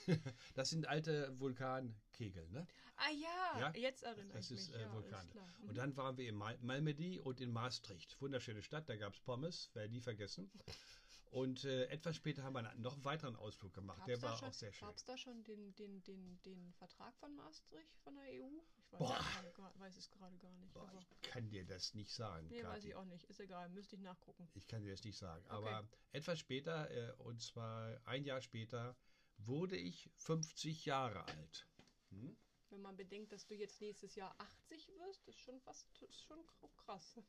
[0.55, 2.65] Das sind alte Vulkankegel, ne?
[2.95, 3.73] Ah ja, ja?
[3.75, 4.67] jetzt erinnere das ich mich.
[4.71, 5.25] Das ist äh, Vulkan.
[5.61, 5.69] Mhm.
[5.69, 8.19] Und dann waren wir in Mal Malmedy und in Maastricht.
[8.21, 10.51] Wunderschöne Stadt, da gab es Pommes, werde nie vergessen.
[11.31, 13.99] Und äh, etwas später haben wir noch einen weiteren Ausflug gemacht.
[13.99, 14.87] Gab's der war schon, auch sehr schön.
[14.87, 18.49] Gab es da schon den, den, den, den Vertrag von Maastricht von der EU?
[18.91, 19.19] Ich weiß, Boah.
[19.45, 20.73] es gerade- weiß es gerade gar nicht.
[20.73, 22.47] Boah, aber, ich kann dir das nicht sagen.
[22.49, 22.87] nee, weiß Kathi.
[22.89, 23.23] ich auch nicht.
[23.29, 24.47] Ist egal, müsste ich nachgucken.
[24.55, 25.45] Ich kann dir das nicht sagen.
[25.47, 28.95] Aber etwas später, äh, und zwar ein Jahr später,
[29.37, 31.67] wurde ich 50 Jahre alt.
[32.09, 32.35] Hm?
[32.69, 36.39] Wenn man bedenkt, dass du jetzt nächstes Jahr 80 wirst, ist schon fast ist schon
[36.77, 37.19] krass.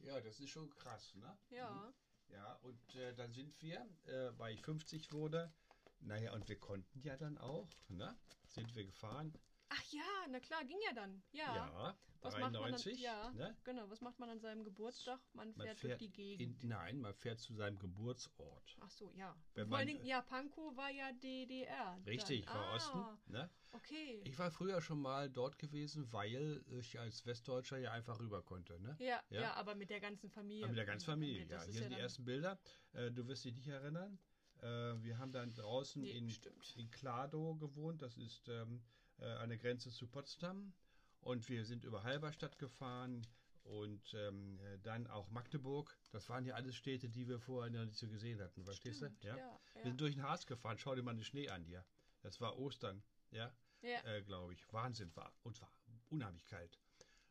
[0.00, 1.36] Ja, das ist schon krass, ne?
[1.50, 1.92] Ja.
[2.28, 5.52] Ja, und äh, dann sind wir, äh, weil ich 50 wurde,
[6.00, 8.16] naja, und wir konnten ja dann auch, ne?
[8.46, 9.34] Sind wir gefahren.
[9.72, 11.22] Ach ja, na klar, ging ja dann.
[11.32, 11.54] Ja.
[11.54, 12.62] Ja, Was macht man dann?
[12.62, 12.98] 93.
[13.00, 13.56] Ja, ne?
[13.64, 13.88] genau.
[13.88, 15.20] Was macht man an seinem Geburtstag?
[15.32, 16.62] Man fährt, Man durch fährt die Gegend.
[16.64, 18.76] in, nein, man fährt zu seinem Geburtsort.
[18.80, 19.34] Ach so, ja.
[19.54, 21.98] Wenn Vor allen man- Dingen, ja, Pankow war ja DDR.
[22.04, 22.54] Richtig, dann.
[22.56, 23.32] war ah, Osten.
[23.32, 23.48] Ne?
[23.72, 24.20] Okay.
[24.24, 28.80] Ich war früher schon mal dort gewesen, weil ich als Westdeutscher ja einfach rüber konnte.
[28.80, 28.96] Ne?
[28.98, 29.40] ja, Ja.
[29.40, 30.66] ja, aber mit der ganzen Familie.
[30.66, 31.62] mit der ganzen Familie, ja.
[31.62, 32.58] Hier sind die ersten Bilder.
[32.92, 34.18] Äh, du wirst dich nicht erinnern.
[34.62, 34.66] Äh,
[35.02, 36.74] wir haben dann draußen Nee, in, stimmt.
[36.76, 38.02] in Kladow gewohnt.
[38.02, 38.82] Das ist ähm,
[39.20, 40.72] äh, an der Grenze zu Potsdam.
[41.20, 43.26] Und wir sind über Halberstadt gefahren
[43.62, 45.96] und ähm, äh, dann auch Magdeburg.
[46.10, 48.64] Das waren ja alles Städte, die wir vorher noch nicht so gesehen hatten.
[48.64, 49.06] Verstehst du?
[49.20, 49.42] ja, Wir
[49.74, 49.82] ja.
[49.82, 50.78] sind durch den Harz gefahren.
[50.78, 51.84] Schau dir mal den Schnee an hier.
[52.22, 54.02] Das war Ostern, ja, Ja.
[54.04, 54.72] äh, glaube ich.
[54.72, 55.32] Wahnsinn war.
[55.42, 55.70] Und war
[56.08, 56.78] unheimlich kalt.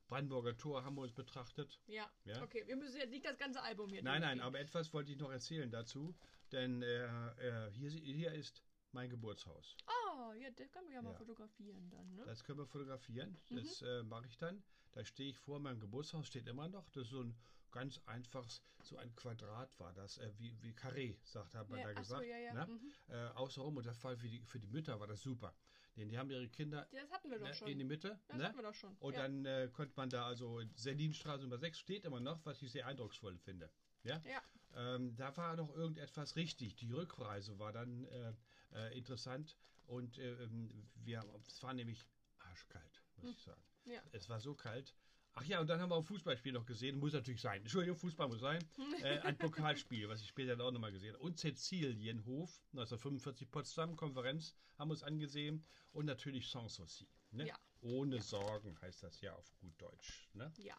[0.08, 1.79] Brandenburger Tor haben wir uns betrachtet.
[1.88, 2.12] Ja.
[2.25, 2.41] Ja.
[2.41, 2.63] okay.
[2.65, 5.31] Wir müssen jetzt nicht das ganze Album hier Nein, nein, aber etwas wollte ich noch
[5.31, 6.15] erzählen dazu.
[6.51, 9.77] Denn äh, äh, hier, hier ist mein Geburtshaus.
[9.86, 9.91] Ah,
[10.34, 12.24] ja, das können wir ja mal fotografieren dann, ne?
[12.26, 13.38] Das können wir fotografieren.
[13.50, 13.56] Mhm.
[13.56, 14.64] Das äh, mache ich dann.
[14.92, 16.90] Da stehe ich vor meinem Geburtshaus, steht immer noch.
[16.90, 17.36] Das ist so ein
[17.72, 21.86] ganz einfaches, so ein Quadrat war das, äh, wie, wie Carré, sagt, hat man Ja,
[21.86, 22.26] da ach so, gesagt.
[22.28, 22.66] ja, ja, Ne?
[22.68, 22.94] mhm.
[23.08, 25.54] Äh, außenrum und das war für die, für die Mütter war das super.
[25.96, 27.68] Denn die haben ihre Kinder das hatten wir doch ne, schon.
[27.68, 28.20] in die Mitte.
[28.28, 28.46] das ne?
[28.46, 28.96] hatten wir doch schon.
[29.00, 32.72] Und dann äh, konnte man da also Sendinstraße Nummer 6 steht immer noch, was ich
[32.72, 33.70] sehr eindrucksvoll finde.
[34.04, 34.22] Ja?
[34.26, 34.42] Ja.
[34.76, 36.76] Ähm, da war noch irgendetwas richtig.
[36.76, 38.34] Die Rückreise war dann äh,
[38.74, 39.58] äh, interessant
[39.88, 42.06] und äh, ähm, wir, es war nämlich
[42.40, 43.62] arschkalt, muss ich sagen.
[43.84, 43.94] Hm.
[43.94, 44.02] Ja.
[44.12, 44.96] Es war so kalt.
[45.34, 47.00] Ach ja, und dann haben wir ein Fußballspiel noch gesehen.
[47.00, 47.62] Muss natürlich sein.
[47.62, 48.64] Entschuldigung, Fußball muss sein.
[49.02, 51.24] Äh, ein Pokalspiel, was ich später dann auch nochmal gesehen habe.
[51.24, 55.65] Und Cäcilienhof, 1945 Potsdam, Konferenz, haben wir uns angesehen.
[55.91, 57.08] Und natürlich Sanssouci.
[57.32, 57.48] Ne?
[57.48, 57.56] Ja.
[57.82, 60.30] Ohne Sorgen heißt das ja auf gut Deutsch.
[60.34, 60.52] Ne?
[60.58, 60.76] Ja.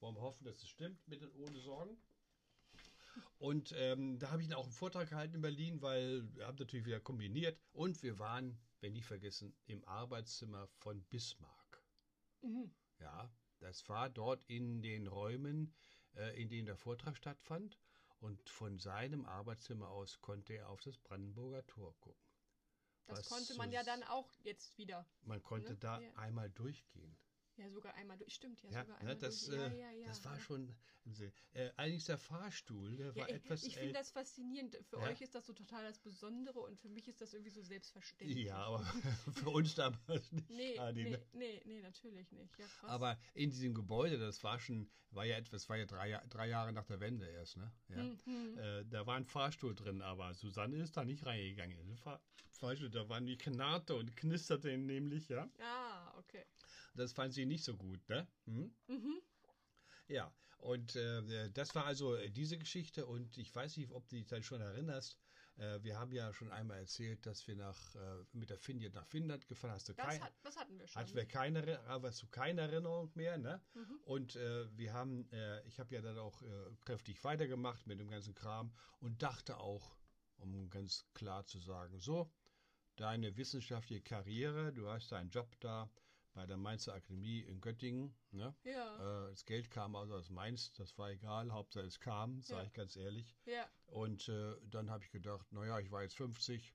[0.00, 1.96] Wollen wir hoffen, dass es stimmt mit den ohne Sorgen.
[3.38, 6.56] Und ähm, da habe ich dann auch einen Vortrag gehalten in Berlin, weil wir haben
[6.58, 7.58] natürlich wieder kombiniert.
[7.72, 11.82] Und wir waren, wenn nicht vergessen, im Arbeitszimmer von Bismarck.
[12.42, 12.72] Mhm.
[12.98, 15.74] Ja, das war dort in den Räumen,
[16.14, 17.78] äh, in denen der Vortrag stattfand.
[18.20, 22.22] Und von seinem Arbeitszimmer aus konnte er auf das Brandenburger Tor gucken.
[23.06, 25.04] Das Was konnte so man ja s- dann auch jetzt wieder.
[25.22, 25.78] Man konnte Ne?
[25.78, 26.14] da Ja.
[26.14, 27.18] einmal durchgehen.
[27.56, 28.34] Ja, sogar einmal durch.
[28.34, 29.56] Stimmt, ja, Ja, sogar ne, einmal das, durch.
[29.58, 30.74] Ja, äh, ja, ja, das war schon.
[31.54, 33.64] Äh, allerdings der Fahrstuhl, der Ja, war ich etwas.
[33.64, 34.78] ich äh, finde das faszinierend.
[34.88, 37.60] Für euch ist das so total das Besondere und für mich ist das irgendwie so
[37.60, 38.46] selbstverständlich.
[38.46, 38.78] Ja, aber
[39.34, 40.48] für uns damals nicht.
[40.48, 41.26] Nee, Adi, nee, ne?
[41.32, 42.52] nee, nee, natürlich nicht.
[42.82, 46.72] Aber in diesem Gebäude, das war schon, war ja etwas, war ja drei, drei Jahre
[46.72, 47.72] nach der Wende erst, ne?
[47.88, 48.02] Ja.
[48.02, 48.58] Mhm.
[48.58, 51.98] Äh, da war ein Fahrstuhl drin, aber Susanne ist da nicht reingegangen.
[52.52, 55.50] Fahrstuhl, da waren die knarrte und knisterte nämlich, ja.
[55.60, 56.44] Ah, okay.
[56.94, 58.26] Das fand sie nicht so gut, ne?
[58.46, 58.74] Hm?
[58.88, 59.22] Mhm.
[60.08, 64.16] Ja, und äh, das war also äh, diese Geschichte und ich weiß nicht, ob du
[64.16, 65.18] dich dann schon erinnerst.
[65.56, 69.06] Äh, wir haben ja schon einmal erzählt, dass wir nach, äh, mit der Finnjet nach
[69.06, 69.88] Finnland gefahren hast.
[69.88, 71.02] Du Das, kein, hat, das hatten wir schon.
[71.02, 73.60] Hatten wir keine, aber du keine Erinnerung mehr, ne?
[73.74, 73.98] Mhm.
[74.04, 76.42] Und äh, wir haben, äh, ich habe ja dann auch
[76.84, 79.96] kräftig weitergemacht mit dem ganzen Kram und dachte auch,
[80.36, 82.32] um ganz klar zu sagen, so,
[82.96, 85.90] deine wissenschaftliche Karriere, du hast deinen Job da
[86.34, 88.54] bei der Mainzer Akademie in Göttingen, ne?
[88.64, 92.62] Ja, Äh, das Geld kam also aus Mainz, das war egal, Hauptsache es kam, sage
[92.62, 92.66] Ja.
[92.66, 93.36] ich ganz ehrlich.
[93.44, 93.68] ja.
[93.86, 96.74] Und äh, dann habe ich gedacht, naja, ich war jetzt 50,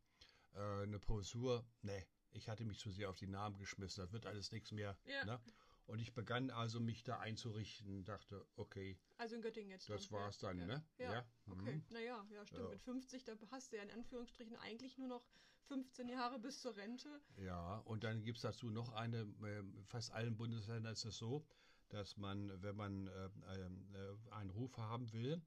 [0.53, 4.27] äh, eine Professur, ne, ich hatte mich zu sehr auf die Namen geschmissen, das wird
[4.27, 4.97] alles nichts mehr.
[5.05, 5.25] Ja.
[5.25, 5.41] Ne?
[5.87, 9.89] Und ich begann also mich da einzurichten, dachte, okay, Also in Göttingen jetzt.
[9.89, 10.19] das dann.
[10.19, 10.49] war's ja.
[10.49, 10.65] dann, ja.
[10.65, 10.85] ne?
[10.97, 11.25] Ja.
[11.45, 11.53] mhm.
[11.53, 12.63] Okay, naja, ja, stimmt.
[12.63, 12.69] Ja.
[12.69, 15.25] Mit 50, da hast du ja in Anführungsstrichen eigentlich nur noch
[15.67, 17.21] 15 Jahre bis zur Rente.
[17.37, 21.45] Ja, und dann gibt es dazu noch eine, äh, fast allen Bundesländern ist es so,
[21.89, 25.41] dass man, wenn man äh, ähm, äh, einen Ruf haben will,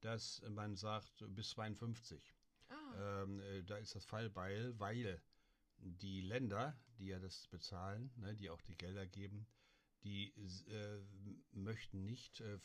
[0.00, 2.34] dass man sagt bis 52.
[2.68, 5.22] Ah, Ähm, äh, da ist das Fallbeil, weil
[5.78, 9.46] die Länder, die ja das bezahlen, ne, die auch die Gelder geben,
[10.06, 10.32] die
[10.68, 11.00] äh,
[11.50, 12.58] möchten nicht, äh,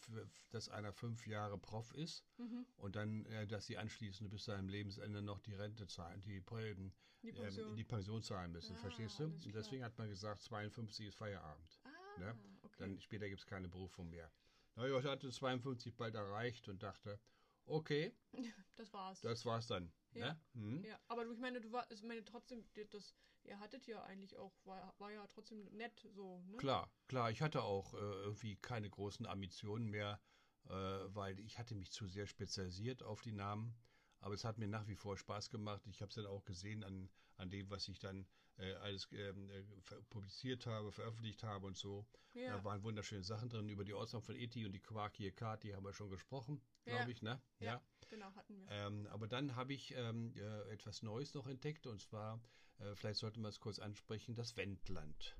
[0.51, 2.65] dass einer fünf Jahre Prof ist mhm.
[2.77, 6.35] und dann, äh, dass sie anschließend bis zu seinem Lebensende noch die Rente zahlen, die,
[6.51, 7.69] ähm, die Pension.
[7.71, 9.23] ähm, die Pension zahlen müssen, Ah, verstehst du?
[9.25, 11.79] Und deswegen hat man gesagt, 52 ist Feierabend.
[11.83, 12.39] ah, ne?
[12.61, 12.75] okay.
[12.77, 14.31] Dann später gibt es keine Berufung mehr.
[14.75, 17.19] Ich hatte 52 bald erreicht und dachte,
[17.65, 18.13] okay.
[18.75, 19.21] Das war's.
[19.21, 19.91] Das war's dann.
[20.13, 20.33] Ja.
[20.33, 20.39] Ne?
[20.53, 20.83] Hm?
[20.83, 24.53] ja, aber ich meine, du war, ich meine trotzdem, das, ihr hattet ja eigentlich auch,
[24.65, 26.57] war, war ja trotzdem nett so, ne?
[26.57, 27.31] Klar, klar.
[27.31, 30.19] Ich hatte auch äh, irgendwie keine großen Ambitionen mehr,
[30.65, 33.75] äh, weil ich hatte mich zu sehr spezialisiert auf die Namen.
[34.19, 35.81] Aber es hat mir nach wie vor Spaß gemacht.
[35.87, 38.27] Ich habe es dann auch gesehen an, an dem, was ich dann
[38.61, 39.63] äh, alles ähm, äh,
[40.09, 42.05] publiziert habe, veröffentlicht habe und so.
[42.33, 42.57] Ja.
[42.57, 43.67] Da waren wunderschöne Sachen drin.
[43.69, 47.03] Über die Ordnung von Eti und die Quarkie Kart, die haben wir schon gesprochen, glaube
[47.03, 47.07] Ja.
[47.09, 47.41] ich, ne?
[47.59, 47.81] Ja.
[48.07, 48.67] Genau, hatten wir.
[48.69, 52.41] Ähm, aber dann habe ich ähm, äh, etwas Neues noch entdeckt und zwar,
[52.79, 55.35] äh, vielleicht sollte man es kurz ansprechen, das Wendland.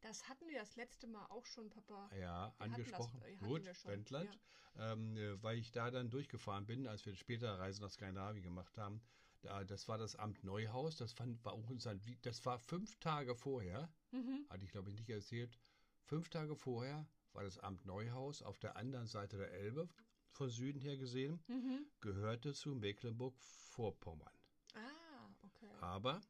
[0.00, 2.10] Das hatten wir das letzte Mal auch schon, Papa.
[2.16, 3.20] Ja, hatten angesprochen.
[3.20, 4.38] das, äh, Gut, wir Wendland.
[4.78, 8.76] Ähm, äh, weil ich da dann durchgefahren bin, als wir später Reise nach Skandinavien gemacht
[8.76, 9.00] haben.
[9.46, 10.96] Da, das war das Amt Neuhaus.
[10.96, 14.44] Das fand, war auch ein, das war fünf Tage vorher, Mhm.
[14.50, 15.56] hatte ich glaube ich nicht erzählt.
[16.02, 19.88] Fünf Tage vorher war das Amt Neuhaus auf der anderen Seite der Elbe,
[20.32, 21.86] von Süden her gesehen, Mhm.
[22.00, 24.34] gehörte zu Mecklenburg-Vorpommern.
[24.74, 25.70] Ah, okay.
[25.80, 26.20] Aber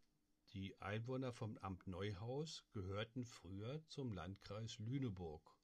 [0.52, 5.56] die Einwohner vom Amt Neuhaus gehörten früher zum Landkreis Lüneburg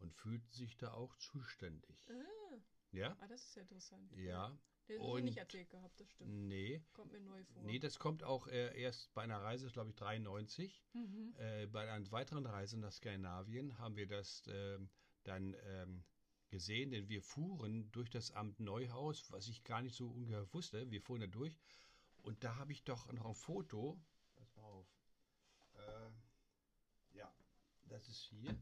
[0.00, 2.10] und fühlten sich da auch zuständig.
[2.10, 2.58] Ah,
[2.92, 3.16] Ja?
[3.20, 4.12] ah, das ist ja interessant.
[4.12, 4.54] Ja.
[4.86, 6.30] Das hast du Und- nicht erzählt gehabt, das stimmt.
[6.30, 6.82] Nee.
[6.92, 7.62] Kommt mir neu vor.
[7.62, 10.84] Nee, das kommt auch äh, erst bei einer Reise, glaube ich, 93.
[10.92, 11.34] mhm.
[11.38, 14.90] Äh, bei einer weiteren Reise nach Skandinavien haben wir das ähm,
[15.22, 16.04] dann ähm,
[16.50, 20.90] gesehen, denn wir fuhren durch das Amt Neuhaus, was ich gar nicht so ungefähr wusste.
[20.90, 21.58] Wir fuhren da durch
[22.18, 23.98] und da habe ich doch noch ein Foto.
[24.36, 24.86] Pass mal auf.
[25.74, 26.10] Äh,
[27.16, 27.34] ja,
[27.86, 28.54] das ist hier.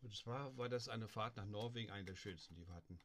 [0.00, 3.00] Und zwar war das eine Fahrt nach Norwegen, eine der schönsten, die wir hatten.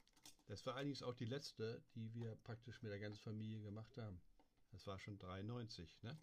[0.52, 4.22] Das war allerdings auch die letzte, die wir praktisch mit der ganzen Familie gemacht haben.
[4.72, 6.20] Das war schon 93, ne?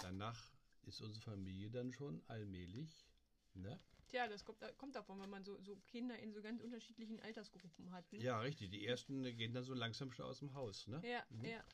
[0.00, 0.50] Danach
[0.86, 3.06] ist unsere Familie dann schon allmählich,
[3.54, 3.78] ne?
[4.08, 7.92] Tja, das kommt, kommt davon, wenn man so, so Kinder in so ganz unterschiedlichen Altersgruppen
[7.92, 8.12] hat.
[8.12, 8.18] Ne?
[8.18, 8.70] Ja, richtig.
[8.70, 11.00] Die ersten gehen dann so langsam schon aus dem Haus, ne?
[11.04, 11.44] Ja, Mhm.
[11.44, 11.64] ja.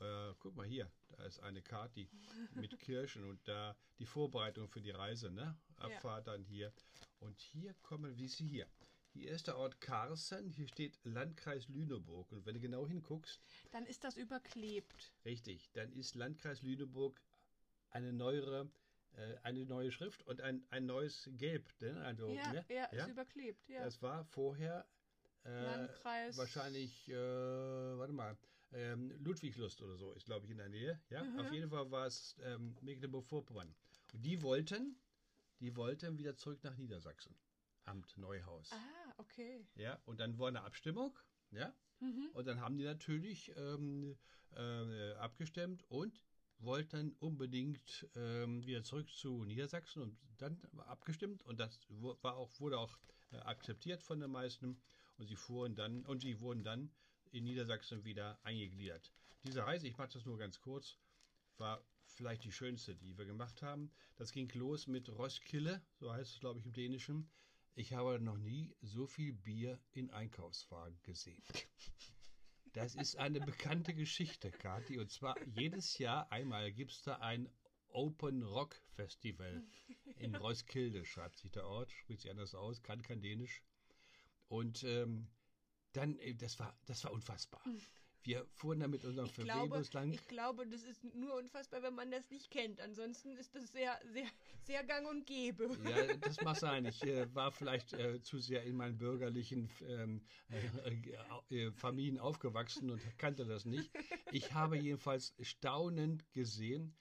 [0.00, 2.08] Äh, guck mal hier, da ist eine Karte
[2.54, 5.56] mit Kirschen und da die Vorbereitung für die Reise, ne?
[5.76, 6.72] Abfahrt dann hier.
[7.20, 8.66] Und hier kommen, wie sie hier.
[9.18, 12.30] Hier ist der Ort Karsen, hier steht Landkreis Lüneburg.
[12.32, 13.40] Und wenn du genau hinguckst,
[13.72, 15.14] Dann ist das überklebt.
[15.24, 17.18] richtig, dann ist Landkreis Lüneburg
[17.90, 18.70] eine neuere,
[19.16, 21.72] äh, eine neue Schrift und ein, ein neues Gelb.
[21.80, 21.98] Ne?
[22.04, 22.64] Also, ja, ne?
[22.68, 23.66] ja, ist überklebt.
[23.70, 23.84] Ja.
[23.84, 24.86] Das war vorher
[25.44, 26.36] äh, Landkreis.
[26.36, 28.36] wahrscheinlich, äh, warte mal,
[28.72, 31.00] ähm, Ludwigslust oder so ist, glaube ich, in der Nähe.
[31.08, 31.38] Ja, Mhm.
[31.40, 33.74] auf jeden Fall war es ähm, Mecklenburg-Vorpommern.
[34.12, 35.00] Und die wollten,
[35.60, 37.34] die wollten wieder zurück nach Niedersachsen.
[37.84, 38.72] Amt Neuhaus.
[38.72, 39.66] Ah, okay.
[39.74, 41.18] Ja, und dann war eine Abstimmung.
[41.50, 42.28] Ja, Mhm.
[42.34, 44.18] und dann haben die natürlich ähm,
[44.54, 46.22] äh, abgestimmt und
[46.58, 52.50] wollten unbedingt ähm, wieder zurück zu Niedersachsen und dann war abgestimmt und das war auch,
[52.60, 52.98] wurde auch
[53.32, 54.78] äh, akzeptiert von den meisten
[55.16, 56.92] und sie fuhren dann und sie wurden dann
[57.30, 59.10] in Niedersachsen wieder eingegliedert.
[59.44, 60.98] Diese Reise, ich mache das nur ganz kurz,
[61.56, 63.90] war vielleicht die schönste, die wir gemacht haben.
[64.16, 67.30] Das ging los mit Roskilde, so heißt es glaube ich im Dänischen.
[67.78, 71.42] Ich habe noch nie so viel Bier in Einkaufswagen gesehen.
[72.72, 74.98] Das ist eine bekannte Geschichte, Kathi.
[74.98, 77.50] Und zwar jedes Jahr einmal gibt es da ein
[77.88, 79.62] Open Rock Festival
[80.18, 83.62] in Roskilde, schreibt sich der Ort, spricht sich anders aus, kann kein Dänisch.
[84.48, 85.28] Und ähm,
[85.92, 87.62] dann, äh, das war, das war unfassbar.
[88.22, 89.28] Wir fuhren da mit unserem
[89.92, 90.10] lang.
[90.12, 92.80] ich glaube, das ist nur unfassbar, wenn man das nicht kennt.
[92.80, 94.26] Ansonsten ist das sehr, sehr,
[94.66, 95.68] sehr gang und gäbe.
[95.84, 96.84] Ja, das mag sein.
[96.86, 100.22] Ich äh, war vielleicht äh, zu sehr in meinen bürgerlichen ähm,
[101.50, 103.90] äh, äh, Familien aufgewachsen und kannte das nicht.
[104.32, 106.96] Ich habe jedenfalls staunend gesehen,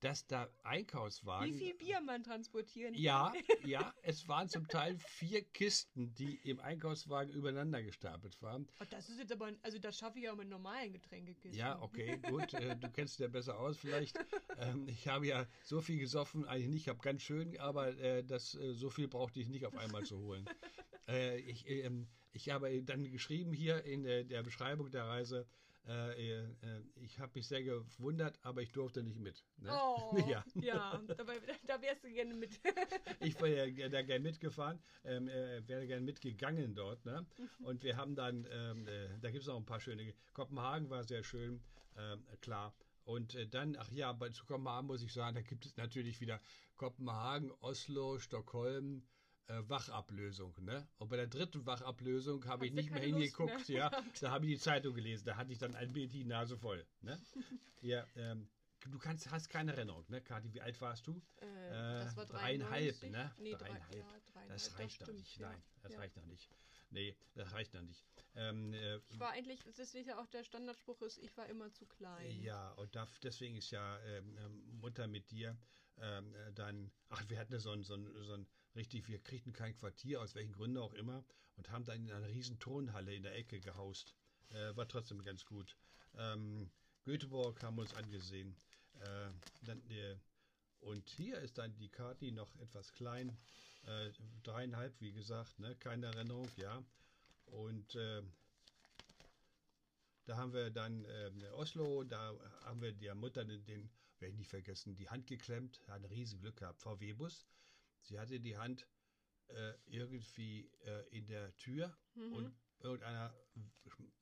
[0.00, 1.52] dass da Einkaufswagen.
[1.52, 3.02] Wie viel Bier man transportieren kann.
[3.02, 3.32] Ja,
[3.64, 8.66] ja, es waren zum Teil vier Kisten, die im Einkaufswagen übereinander gestapelt waren.
[8.80, 11.58] Oh, das ist jetzt aber, also das schaffe ich ja mit normalen Getränkekisten.
[11.58, 12.54] Ja, okay, gut.
[12.54, 14.18] Äh, du kennst dich ja besser aus vielleicht.
[14.58, 18.24] Ähm, ich habe ja so viel gesoffen, eigentlich nicht, ich habe ganz schön, aber äh,
[18.24, 20.44] das, äh, so viel brauchte ich nicht auf einmal zu holen.
[21.08, 25.48] Äh, ich, ähm, ich habe dann geschrieben hier in der, der Beschreibung der Reise,
[25.86, 29.44] äh, äh, ich habe mich sehr gewundert, aber ich durfte nicht mit.
[29.58, 29.70] Ne?
[29.72, 30.44] Oh, Ja.
[30.54, 32.60] ja, dabei, da wärst du gerne mit.
[33.20, 37.04] Ich wäre ja da gerne mitgefahren, ähm, äh, wäre gerne mitgegangen dort.
[37.04, 37.26] Ne?
[37.62, 40.14] Und wir haben dann, ähm, äh, da gibt es noch ein paar schöne.
[40.32, 41.62] Kopenhagen war sehr schön,
[41.96, 42.74] ähm, klar.
[43.04, 46.20] Und äh, dann, ach ja, bei, zu Kopenhagen muss ich sagen, da gibt es natürlich
[46.20, 46.40] wieder
[46.76, 49.02] Kopenhagen, Oslo, Stockholm,
[49.46, 50.54] äh, Wachablösung.
[50.60, 50.88] Ne?
[50.98, 53.68] Und bei der dritten Wachablösung habe ich nicht mehr hingeguckt.
[53.68, 55.24] mehr Ja, da habe ich die Zeitung gelesen.
[55.26, 56.86] Da hatte ich dann ein Bild die Nase voll.
[57.00, 57.20] Ne?
[57.80, 58.48] ja, ähm,
[58.80, 60.52] du kannst, hast keine Erinnerung, ne, Kathi?
[60.52, 61.22] Wie alt warst du?
[61.40, 63.10] Äh, Äh, das war dreieinhalb, 93.
[63.10, 63.30] ne?
[63.38, 63.94] Nee, drei, Dreieinhalb.
[63.94, 64.48] ja, dreieinhalb.
[64.48, 65.40] Das reicht noch stimmt, nicht.
[65.40, 65.98] Nein, das ja.
[66.00, 66.50] reicht noch nicht.
[66.90, 68.04] Nee, das reicht noch nicht.
[68.34, 71.72] Ähm, äh, ich war eigentlich, das ist ja auch der Standardspruch ist, ich war immer
[71.72, 72.42] zu klein.
[72.42, 75.56] Ja, und da, deswegen ist ja ähm, ähm Mutter mit dir
[75.98, 79.18] ähm, äh, dann, ach, wir hatten ja so ein, so ein, so ein richtig, wir
[79.18, 81.24] kriegten kein Quartier, aus welchen Gründen auch immer,
[81.56, 84.14] und haben dann in einer riesen Turnhalle in der Ecke gehaust.
[84.50, 85.76] Äh, war trotzdem ganz gut.
[86.16, 86.70] Ähm,
[87.04, 88.56] Göteborg haben wir uns angesehen.
[89.00, 89.30] Äh,
[89.62, 90.16] dann, äh,
[90.80, 93.36] und hier ist dann die Kati noch etwas klein.
[93.84, 94.10] Äh,
[94.42, 95.76] dreieinhalb, wie gesagt, ne?
[95.76, 96.82] keine Erinnerung, ja.
[97.46, 98.22] Und äh,
[100.26, 104.50] da haben wir dann äh, Oslo, da haben wir der Mutter den, werde ich nicht
[104.50, 107.46] vergessen, die Hand geklemmt, hat ein riesen Glück gehabt, VW-Bus.
[108.02, 108.86] Sie hatte die Hand
[109.48, 112.32] äh, irgendwie äh, in der Tür mhm.
[112.32, 113.34] und irgendeiner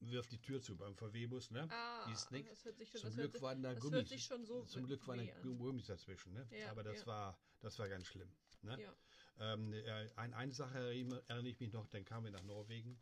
[0.01, 1.69] wirft die Tür zu beim VW-Bus, ne?
[1.71, 2.63] Ah, die ist nix.
[2.63, 4.29] Schon, zum Glück waren da Gummis.
[4.29, 6.49] So zum Glück waren da Gummis dazwischen, ne?
[6.51, 7.07] Ja, Aber das ja.
[7.07, 8.33] war, das war ganz schlimm.
[8.63, 8.81] Ne?
[8.81, 9.55] Ja.
[9.55, 12.99] Ähm, äh, an eine Sache erinnere ich mich noch, dann kamen wir nach Norwegen.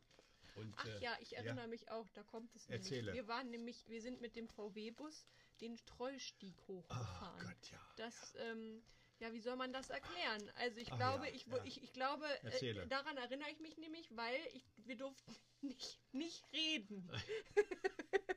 [0.57, 1.67] Und, Ach äh, ja, ich erinnere ja.
[1.67, 3.13] mich auch, da kommt es Erzähle.
[3.13, 5.27] Wir waren nämlich, wir sind mit dem VW-Bus
[5.61, 7.43] den Trollstieg hochgefahren.
[7.43, 7.81] Oh Gott, ja.
[7.97, 8.83] Das, ähm,
[9.19, 10.51] ja, wie soll man das erklären?
[10.57, 11.65] Also ich Ach glaube, ja, ich, ja.
[11.65, 16.45] ich, ich glaube, äh, daran erinnere ich mich nämlich, weil ich, wir durften nicht, nicht
[16.53, 17.11] reden.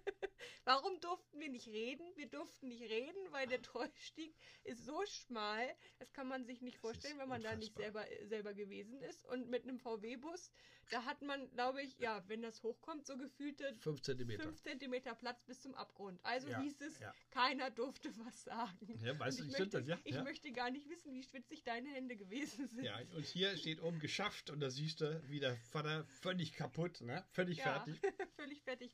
[0.63, 2.05] Warum durften wir nicht reden?
[2.15, 6.75] Wir durften nicht reden, weil der Trollstieg ist so schmal, das kann man sich nicht
[6.75, 7.53] das vorstellen, wenn man unfassbar.
[7.53, 9.25] da nicht selber, selber gewesen ist.
[9.25, 10.51] Und mit einem VW-Bus,
[10.89, 14.39] da hat man, glaube ich, ja, wenn das hochkommt, so gefühlte 5 cm.
[14.39, 16.19] 5 cm Platz bis zum Abgrund.
[16.23, 17.13] Also ja, hieß es, ja.
[17.31, 18.99] keiner durfte was sagen.
[19.03, 19.99] Ja, weißt du, ich, möchte, das, ja?
[20.03, 22.83] ich möchte gar nicht wissen, wie schwitzig deine Hände gewesen sind.
[22.83, 27.01] Ja, und hier steht oben geschafft und da siehst du, wie der Vater völlig kaputt,
[27.01, 27.23] ne?
[27.31, 27.99] völlig fertig.
[28.35, 28.91] völlig fertig.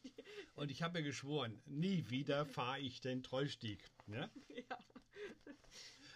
[0.55, 3.83] Und ich habe mir geschworen, nie wieder fahre ich den Trollstieg.
[4.07, 4.29] Ne?
[4.69, 4.79] Ja.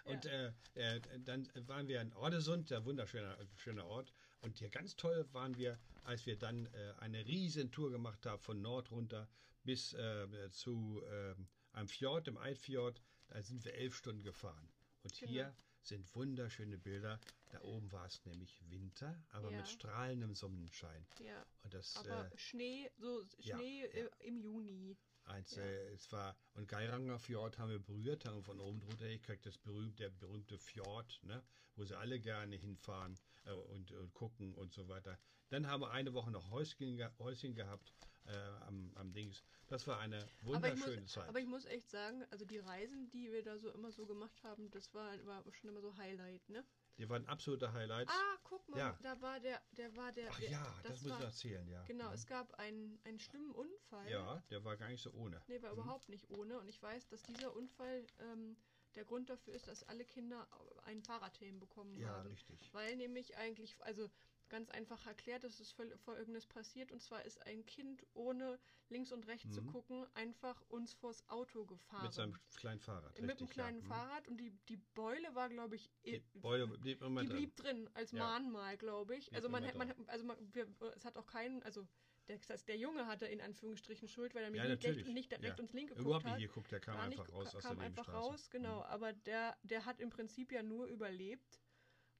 [0.05, 4.11] Und äh, äh, dann waren wir in Ordesund, der wunderschöne schöner Ort.
[4.41, 8.41] Und hier ganz toll waren wir, als wir dann äh, eine riesen Tour gemacht haben
[8.41, 9.27] von Nord runter
[9.63, 11.35] bis äh, zu äh,
[11.73, 13.01] einem Fjord, dem Eidfjord.
[13.27, 14.71] Da sind wir elf Stunden gefahren.
[15.03, 15.31] Und genau.
[15.31, 17.19] hier sind wunderschöne Bilder.
[17.49, 19.57] Da oben war es nämlich Winter, aber ja.
[19.57, 21.05] mit strahlendem Sonnenschein.
[21.19, 21.45] Ja.
[21.63, 24.09] Und das, aber äh, Schnee, so Schnee ja, ja.
[24.19, 24.97] im Juni.
[25.29, 25.63] Eins, ja.
[25.63, 29.57] äh, es war, und Geiranger Fjord haben wir berührt, haben von oben drunter gekriegt, das
[29.57, 31.43] berühmte, der berühmte Fjord, ne,
[31.75, 35.19] wo sie alle gerne hinfahren äh, und, und, gucken und so weiter.
[35.49, 37.93] Dann haben wir eine Woche noch Häuschen, Häuschen gehabt
[38.25, 38.31] äh,
[38.67, 39.43] am, am Dings.
[39.67, 41.29] Das war eine wunderschöne muss, Zeit.
[41.29, 44.43] Aber ich muss echt sagen, also die Reisen, die wir da so immer so gemacht
[44.43, 46.65] haben, das war, war schon immer so Highlight, ne?
[46.99, 48.11] Die waren absolute Highlights.
[48.13, 48.97] Ah, guck mal, ja.
[49.01, 50.29] da war der, der war der.
[50.29, 51.81] Ach ja, das, das muss ich erzählen, ja.
[51.85, 52.09] Genau, ja.
[52.09, 52.15] Mhm.
[52.15, 54.09] es gab einen, einen schlimmen Unfall.
[54.11, 55.41] Ja, der war gar nicht so ohne.
[55.47, 55.79] Nee, war mhm.
[55.79, 56.59] überhaupt nicht ohne.
[56.59, 58.57] Und ich weiß, dass dieser Unfall ähm,
[58.95, 60.45] der Grund dafür ist, dass alle Kinder
[60.83, 62.25] einen Fahrradhelm bekommen ja, haben.
[62.25, 62.69] Ja, richtig.
[62.73, 64.09] Weil nämlich eigentlich, also
[64.49, 66.91] ganz einfach erklärt, dass es folgendes passiert.
[66.91, 68.59] Und zwar ist ein Kind ohne
[68.89, 69.53] links und rechts mhm.
[69.53, 72.03] zu gucken einfach uns vors Auto gefahren.
[72.03, 73.19] Mit seinem kleinen Fahrrad.
[73.19, 73.83] Mit richtig, einem kleinen ja.
[73.83, 73.87] Mhm.
[73.87, 74.27] Fahrrad.
[74.27, 77.37] Und die, die Beule war, glaube ich, die Beule blieb immer die drin.
[77.37, 78.19] blieb drin als ja.
[78.19, 79.33] Mahnmal, glaube ich.
[79.33, 81.87] also man, man, also man, wir, es hat auch keinen, also
[82.29, 85.57] der, der Junge hatte in Anführungsstrichen Schuld, weil er mir ja, nicht, direkt, nicht direkt
[85.57, 85.63] ja.
[85.63, 86.37] ins Linke geguckt hat.
[86.37, 88.77] nicht geguckt, der kam Gar einfach raus aus kam der einfach raus, genau.
[88.77, 88.83] Mhm.
[88.83, 91.59] Aber der, der hat im Prinzip ja nur überlebt,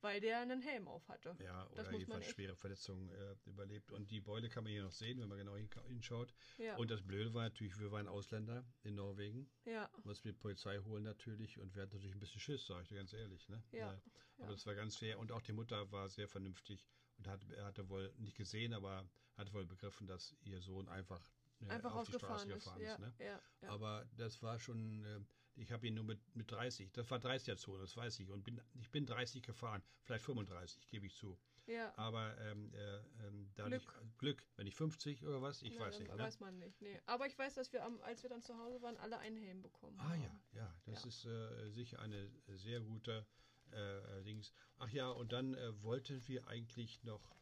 [0.01, 1.35] weil der einen Helm auf hatte.
[1.43, 3.91] Ja, oder jedenfalls schwere Verletzungen äh, überlebt.
[3.91, 5.55] Und die Beule kann man hier noch sehen, wenn man genau
[5.87, 6.33] hinschaut.
[6.57, 6.75] Ja.
[6.77, 9.49] Und das Blöde war natürlich, wir waren Ausländer in Norwegen.
[9.65, 9.89] Ja.
[10.03, 11.59] Muss mit Polizei holen natürlich.
[11.59, 13.47] Und wir hatten natürlich ein bisschen Schiss, sage ich dir ganz ehrlich.
[13.49, 13.61] Ne?
[13.71, 13.79] Ja.
[13.79, 14.01] ja.
[14.39, 15.19] Aber das war ganz fair.
[15.19, 19.07] Und auch die Mutter war sehr vernünftig und hat, er hatte wohl nicht gesehen, aber
[19.35, 21.21] hat wohl begriffen, dass ihr Sohn einfach,
[21.61, 22.65] äh, einfach auf die Straße ist.
[22.65, 22.99] gefahren ist.
[22.99, 23.41] Ne?
[23.67, 25.25] Aber das war schon.
[25.59, 28.29] Äh, ich habe ihn nur mit, mit 30, das war 30er-Zone, das weiß ich.
[28.29, 31.37] Und bin, ich bin 30 gefahren, vielleicht 35, gebe ich zu.
[31.65, 31.93] Ja.
[31.97, 34.17] Aber ähm, äh, ähm, dadurch Glück.
[34.17, 36.11] Glück, wenn ich 50 oder was, ich ja, weiß nicht.
[36.11, 36.17] Ne?
[36.17, 36.81] Weiß man nicht.
[36.81, 36.99] Nee.
[37.05, 39.61] Aber ich weiß, dass wir, am, als wir dann zu Hause waren, alle einen Helm
[39.61, 40.23] bekommen ah, haben.
[40.23, 41.09] Ja, ja, das ja.
[41.09, 43.23] ist äh, sicher eine sehr gute
[43.71, 44.51] äh, Dings.
[44.77, 47.35] Ach ja, und dann äh, wollten wir eigentlich noch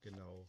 [0.00, 0.48] genau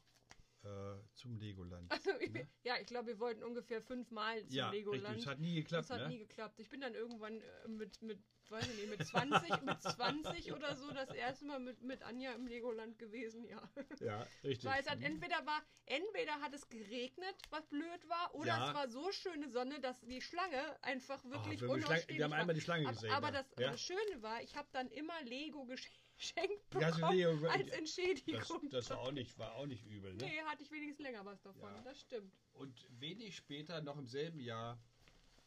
[0.66, 1.92] äh, zum Legoland.
[1.92, 2.48] Also, ne?
[2.64, 5.08] Ja, ich glaube, wir wollten ungefähr fünfmal zum ja, Legoland.
[5.08, 5.90] Richtig, das hat nie geklappt.
[5.90, 6.08] Das hat ne?
[6.10, 6.60] nie geklappt.
[6.60, 10.76] Ich bin dann irgendwann äh, mit, mit, weiß ich nicht, mit 20, mit 20 oder
[10.76, 13.62] so das erste Mal mit, mit Anja im Legoland gewesen, ja.
[14.00, 14.70] Ja, richtig.
[14.70, 18.68] Weil es hat entweder war, entweder hat es geregnet, was blöd war, oder ja.
[18.68, 22.56] es war so schöne Sonne, dass die Schlange einfach wirklich oh, unausstehlich Wir haben einmal
[22.56, 23.12] die Schlange gesehen.
[23.12, 23.72] Aber, aber das, ja.
[23.72, 28.70] das Schöne war, ich habe dann immer Lego geschenkt geschenkt bekommen als Entschädigung.
[28.70, 30.26] Das, das, war, auch nicht, war auch nicht übel, ne?
[30.26, 31.82] Nee, hatte ich wenigstens länger was davon, ja.
[31.82, 32.34] das stimmt.
[32.54, 34.80] Und wenig später, noch im selben Jahr,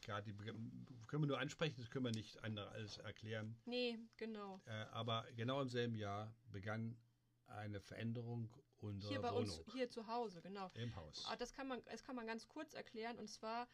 [0.01, 3.57] klar, die können wir nur ansprechen, das können wir nicht alles erklären.
[3.65, 4.61] Nee, genau.
[4.67, 6.97] Äh, aber genau im selben Jahr begann
[7.47, 8.51] eine Veränderung
[8.81, 9.43] unserer Hier bei Wohnung.
[9.45, 10.71] uns, hier zu Hause, genau.
[10.75, 11.25] Im Haus.
[11.29, 13.19] Ah, Das kann man, das kann man ganz kurz erklären.
[13.19, 13.69] Und zwar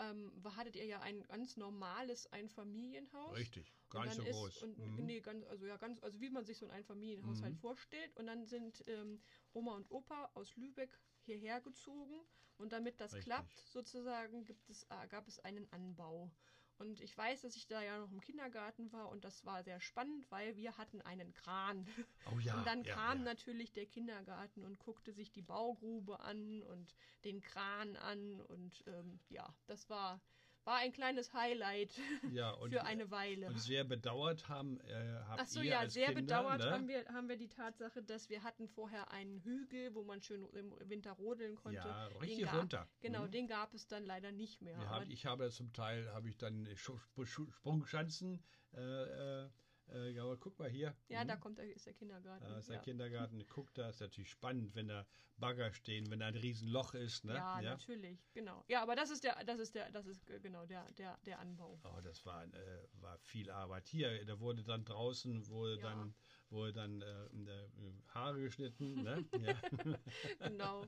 [0.00, 3.36] ähm, hattet ihr ja ein ganz normales Einfamilienhaus.
[3.36, 4.62] Richtig, gar nicht so ist- groß.
[4.62, 5.04] Und, Mhm.
[5.06, 7.58] Nee, ganz, also ja, ganz, also wie man sich so ein Einfamilienhaushalt Mhm.
[7.58, 8.16] vorstellt.
[8.16, 9.20] Und dann sind ähm,
[9.52, 12.20] Oma und Opa aus Lübeck hierher gezogen.
[12.56, 13.24] Und damit das Richtig.
[13.32, 16.30] klappt, sozusagen, gibt es, äh, gab es einen Anbau.
[16.78, 19.80] Und ich weiß, dass ich da ja noch im Kindergarten war und das war sehr
[19.80, 21.86] spannend, weil wir hatten einen Kran.
[22.32, 22.56] Oh ja.
[22.56, 23.24] und dann ja, kam ja.
[23.24, 28.40] natürlich der Kindergarten und guckte sich die Baugrube an und den Kran an.
[28.40, 30.20] Und ähm, ja, das war,
[30.64, 31.90] war ein kleines Highlight
[32.32, 33.46] ja, und, für eine Weile.
[33.48, 34.94] Und sehr bedauert haben, äh,
[35.28, 36.70] habt Ach so, ihr ja, sehr Kinder, bedauert ne?
[36.70, 40.44] haben, wir, haben wir die Tatsache, dass wir hatten vorher einen Hügel, wo man schön
[40.54, 41.78] im Winter rodeln konnte.
[41.78, 42.88] Ja, richtig gab- runter.
[43.00, 43.30] Genau, Mhm.
[43.30, 44.78] den gab es dann leider nicht mehr.
[44.88, 48.42] Haben, ich habe zum Teil habe ich dann Sprungschanzen.
[48.72, 49.48] Äh,
[49.92, 50.94] äh, ja, aber guck mal hier.
[51.08, 51.28] ja, Mhm.
[51.28, 52.44] da kommt der, ist der Kindergarten.
[52.44, 52.82] Da ist der ja.
[52.82, 53.44] Kindergarten.
[53.48, 57.24] Guck, da ist natürlich spannend, wenn da Bagger stehen, wenn da ein Riesenloch ist.
[57.24, 57.34] Ne?
[57.34, 58.64] Ja, natürlich, genau.
[58.68, 61.80] Ja, aber das ist der, das ist der, das ist genau der, der, der Anbau.
[61.84, 63.88] Oh, das war, äh, war viel Arbeit.
[63.88, 65.82] Hier, da wurde dann draußen wurde Ja.
[65.82, 66.14] dann
[66.50, 68.94] wurde dann äh, äh, Haare geschnitten.
[69.02, 69.24] Ne?
[69.40, 70.48] ja.
[70.48, 70.84] genau.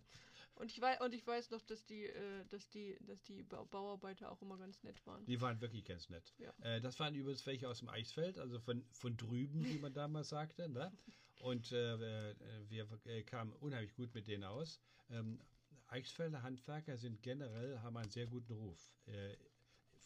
[0.56, 3.64] Und ich weiß, und ich weiß noch, dass die, äh, dass die, dass die Ba-
[3.64, 5.24] Bauarbeiter auch immer ganz nett waren.
[5.26, 6.34] Die waren wirklich ganz nett.
[6.38, 6.52] Ja.
[6.62, 10.30] Äh, das waren übrigens welche aus dem Eichsfeld, also von, von drüben, wie man damals
[10.30, 10.68] sagte.
[10.68, 10.92] Ne?
[11.40, 12.34] Und äh, äh,
[12.68, 14.80] wir äh, kamen unheimlich gut mit denen aus.
[15.10, 15.40] Ähm,
[15.88, 18.90] Eichsfelder Handwerker sind generell, haben einen sehr guten Ruf.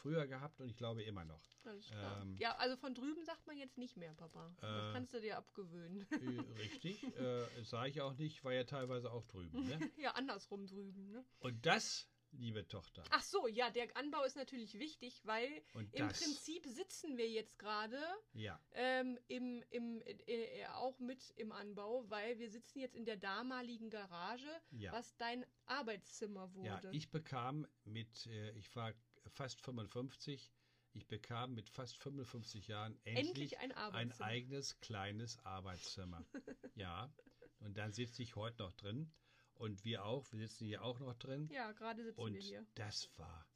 [0.00, 1.42] Äh, früher gehabt und ich glaube immer noch.
[1.64, 2.22] Alles klar.
[2.22, 4.52] Ähm, ja, also von drüben sagt man jetzt nicht mehr, Papa.
[4.60, 6.06] das Äh, kannst du dir abgewöhnen.
[6.20, 9.66] Äh, Richtig, äh, sage ich auch nicht, war ja teilweise auch drüben.
[9.66, 9.90] Ne?
[9.96, 11.24] ja, andersrum drüben, ne?
[11.38, 15.48] Und das, liebe Tochter, Ach so, ja, der Anbau ist natürlich wichtig, weil
[15.92, 17.98] im Prinzip sitzen wir jetzt gerade
[18.32, 23.16] ja, ähm, im, im, äh, auch mit im Anbau, weil wir sitzen jetzt in der
[23.16, 24.92] damaligen Garage, ja.
[24.92, 26.88] was dein Arbeitszimmer wurde.
[26.88, 28.92] Ja, ich bekam mit, äh, ich war
[29.32, 30.52] fast 55,
[30.92, 36.26] ich bekam mit fast 55 Jahren endlich, Endlich ein ein eigenes kleines Arbeitszimmer.
[36.74, 37.12] ja,
[37.60, 39.12] und dann sitze ich heute noch drin
[39.54, 42.66] und wir auch, wir sitzen hier auch noch drin ja, gerade sitzen und wir hier.
[42.74, 43.46] das war,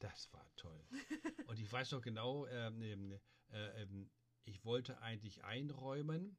[0.00, 0.86] das war toll.
[1.46, 4.10] und ich weiß noch genau, ähm, ähm, äh, ähm,
[4.44, 6.36] ich wollte eigentlich einräumen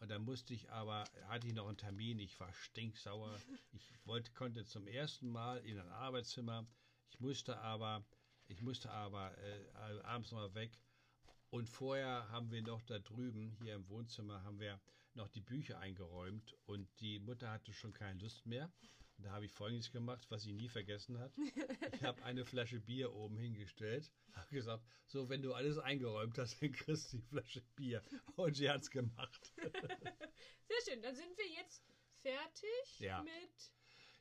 [0.00, 3.38] und dann musste ich aber, hatte ich noch einen Termin, ich war stinksauer.
[3.72, 6.66] Ich wollte, konnte zum ersten Mal in ein Arbeitszimmer.
[7.10, 8.04] Ich musste aber,
[8.48, 10.78] ich musste aber äh, abends noch mal weg.
[11.50, 14.80] Und vorher haben wir noch da drüben, hier im Wohnzimmer, haben wir
[15.14, 18.72] noch die Bücher eingeräumt und die Mutter hatte schon keine Lust mehr.
[19.18, 21.32] Und da habe ich Folgendes gemacht, was sie nie vergessen hat.
[21.94, 26.62] Ich habe eine Flasche Bier oben hingestellt, habe gesagt, so, wenn du alles eingeräumt hast,
[26.62, 28.02] dann kriegst du die Flasche Bier.
[28.36, 29.52] Und sie hat es gemacht.
[29.56, 31.84] Sehr schön, dann sind wir jetzt
[32.22, 33.22] fertig Ja.
[33.22, 33.72] mit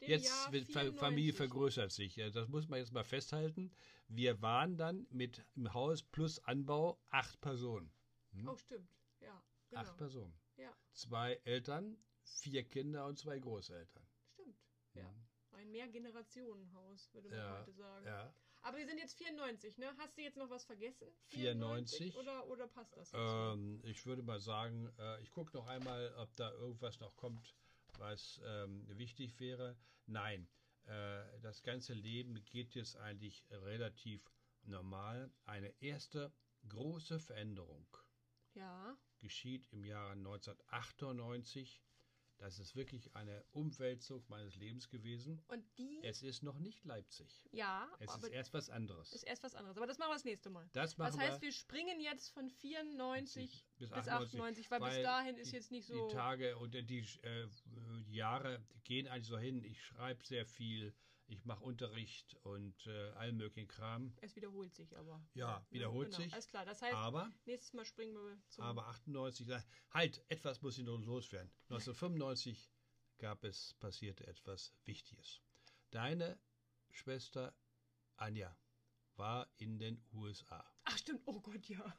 [0.08, 1.00] Jetzt wird Fa- 94.
[1.00, 2.16] Familie vergrößert sich.
[2.16, 3.72] Ja, Das muss man jetzt mal festhalten.
[4.08, 7.92] Wir waren dann mit im Haus plus Anbau acht Personen.
[8.32, 8.48] Hm?
[8.48, 8.90] Oh, stimmt.
[9.20, 9.82] Ja, genau.
[9.82, 10.34] Acht Personen.
[10.58, 14.04] Ja, Zwei Eltern, vier Kinder und zwei Großeltern.
[14.34, 14.58] stimmt.
[14.94, 15.04] Ja.
[15.04, 15.26] Hm.
[15.52, 18.06] Ein Mehrgenerationenhaus, würde man Ja, heute sagen.
[18.06, 18.34] Ja.
[18.62, 19.94] Aber wir sind jetzt 94, ne?
[19.98, 21.08] Hast du jetzt noch was vergessen?
[21.28, 22.16] 94.
[22.18, 23.12] Oder, oder passt das?
[23.14, 27.56] Ähm, ich würde mal sagen, äh, ich gucke noch einmal, ob da irgendwas noch kommt,
[28.00, 29.78] was ähm, wichtig wäre.
[30.06, 30.48] Nein,
[30.86, 34.30] äh, das ganze Leben geht jetzt eigentlich relativ
[34.64, 35.32] normal.
[35.46, 36.34] Eine erste
[36.68, 37.88] große Veränderung
[38.54, 41.82] Ja, geschieht im Jahre 1998.
[42.40, 45.42] Das ist wirklich eine Umwälzung meines Lebens gewesen.
[45.50, 46.00] und die.
[46.04, 47.28] Es ist noch nicht Leipzig.
[47.52, 49.12] ja, Es ist erst was anderes.
[49.14, 49.76] ist erst was anderes.
[49.78, 50.68] Aber das machen wir das nächste Mal.
[50.74, 54.90] Das machen Das heißt, wir wir springen jetzt von 94 bis bis 98, weil, bis
[54.90, 56.08] weil dahin ist die- jetzt nicht so.
[56.08, 57.48] Die Tage und die äh,
[58.08, 59.64] Jahre gehen eigentlich so hin.
[59.64, 60.94] Ich schreibe sehr viel,
[61.30, 64.14] ich mache Unterricht und äh, allen möglichen Kram.
[64.22, 65.24] Es wiederholt sich aber.
[65.34, 66.24] Ja, wiederholt genau.
[66.24, 66.34] sich.
[66.34, 66.66] Alles klar.
[66.66, 68.64] Das heißt, Aber, nächstes Mal springen wir zum.
[68.64, 71.52] aber 98, sag- halt, etwas muss ich noch loswerden.
[71.70, 72.72] 1995
[73.20, 75.42] gab es, passierte etwas Wichtiges.
[75.92, 76.40] Deine
[76.90, 77.56] Schwester
[78.18, 78.58] Anja
[79.16, 80.66] war in den USA.
[80.84, 81.22] Ach, stimmt.
[81.26, 81.96] Oh Gott, ja.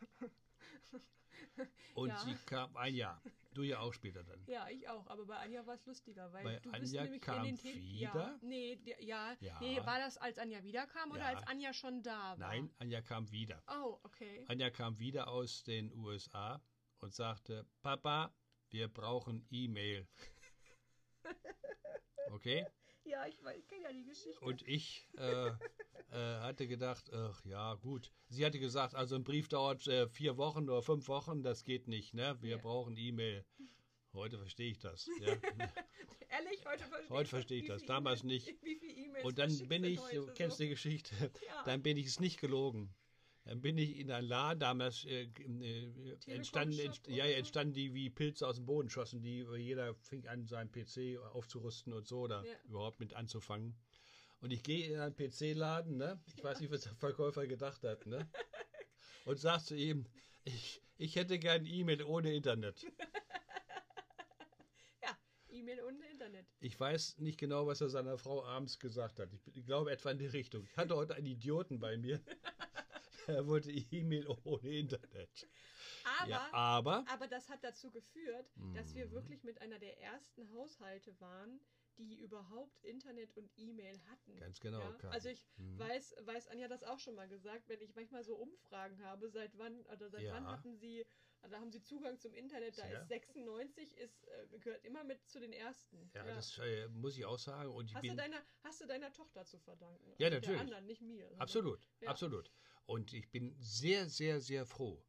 [1.94, 2.18] Und Ja.
[2.18, 3.22] sie kam ein Jahr.
[3.52, 4.42] Du ja auch später dann.
[4.46, 5.06] Ja, ich auch.
[5.08, 7.64] Aber bei Anja war es lustiger, weil Bei du bist Anja nämlich kam in den
[7.64, 8.14] wieder?
[8.14, 9.58] Ja, nee, ja, Ja.
[9.60, 11.36] Nee, war das, als Anja wiederkam oder Ja.
[11.36, 12.36] als Anja schon da war?
[12.36, 13.62] Nein, Anja kam wieder.
[13.66, 14.44] Oh, okay.
[14.48, 16.62] Anja kam wieder aus den USA
[17.00, 18.32] und sagte, Papa,
[18.68, 20.06] wir brauchen E-Mail.
[22.30, 22.64] Okay?
[23.10, 24.40] Ja, ich, ich kenne ja die Geschichte.
[24.40, 25.52] Und ich äh, äh,
[26.12, 28.12] hatte gedacht, ach ja, gut.
[28.28, 31.88] Sie hatte gesagt, also ein Brief dauert äh, vier Wochen oder fünf Wochen, das geht
[31.88, 32.36] nicht, ne?
[32.40, 32.62] Wir Ja.
[32.62, 33.44] brauchen E-Mail.
[34.12, 35.08] Heute verstehe ich das.
[35.20, 35.26] Ja.
[36.30, 38.62] Ehrlich, heute verstehe Heute verstehe ich das, damals E-Mail- nicht.
[38.62, 40.62] Wie viele E-Mails Und dann bin ich, du kennst so?
[40.64, 41.14] die Geschichte,
[41.46, 41.62] Ja.
[41.64, 42.94] dann bin ich es nicht gelogen.
[43.50, 48.08] Dann bin ich in ein Laden, damals äh, äh, entstanden, oder ja, entstanden die wie
[48.08, 52.44] Pilze aus dem Boden schossen, die jeder fing an, seinen PC aufzurüsten und so oder
[52.44, 52.54] Ja.
[52.68, 53.74] überhaupt mit anzufangen.
[54.40, 56.22] Und ich gehe in einen PC-Laden, ne?
[56.26, 58.30] Ich weiß nicht, was der Verkäufer gedacht hat, ne?
[59.24, 60.06] Und sag zu ihm,
[60.44, 62.86] ich, ich hätte gern E-Mail ohne Internet.
[65.02, 66.46] Ja, E-Mail und Internet.
[66.60, 69.32] Ich weiß nicht genau, was er seiner Frau abends gesagt hat.
[69.32, 70.66] Ich, ich glaube etwa in die Richtung.
[70.70, 72.20] Ich hatte heute einen Idioten bei mir.
[73.26, 75.46] er wollte E-Mail ohne Internet.
[76.20, 80.50] Aber, ja, aber aber das hat dazu geführt, dass wir wirklich mit einer der ersten
[80.52, 81.60] Haushalte waren,
[81.98, 84.36] die überhaupt Internet und E-Mail hatten.
[84.36, 84.80] ganz genau.
[84.80, 85.78] Ja, also ich Mhm.
[85.78, 89.56] weiß, weiß Anja das auch schon mal gesagt, wenn ich manchmal so Umfragen habe, seit
[89.58, 90.32] wann oder seit Ja.
[90.32, 91.04] wann hatten Sie,
[91.42, 93.02] da haben Sie Zugang zum Internet, da Sehr.
[93.02, 96.10] ist 96, ist, äh, gehört immer mit zu den ersten.
[96.14, 97.70] ja, das äh, muss ich auch sagen.
[97.70, 100.14] Und ich hast, du bin deiner, hast du deiner Tochter zu verdanken?
[100.18, 100.42] Ja, Also natürlich.
[100.42, 101.30] Der anderen, nicht mir.
[101.38, 102.08] absolut, Ja.
[102.10, 102.50] absolut.
[102.86, 105.04] Und ich bin sehr, sehr, sehr froh,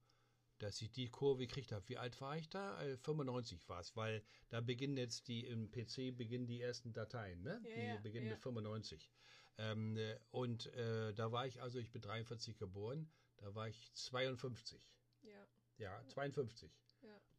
[0.59, 1.88] dass ich die Kurve gekriegt habe.
[1.89, 2.82] Wie alt war ich da?
[2.84, 7.41] Äh, 95 war es, weil da beginnen jetzt die im PC beginnen die ersten Dateien,
[7.41, 7.61] ne?
[7.63, 8.34] Ja, die ja, beginnen ja.
[8.34, 9.11] mit 95.
[9.57, 13.91] Ähm, äh, und äh, da war ich also, ich bin 43 geboren, da war ich
[13.93, 14.82] 52.
[15.24, 15.47] Ja,
[15.78, 16.72] Ja, 52.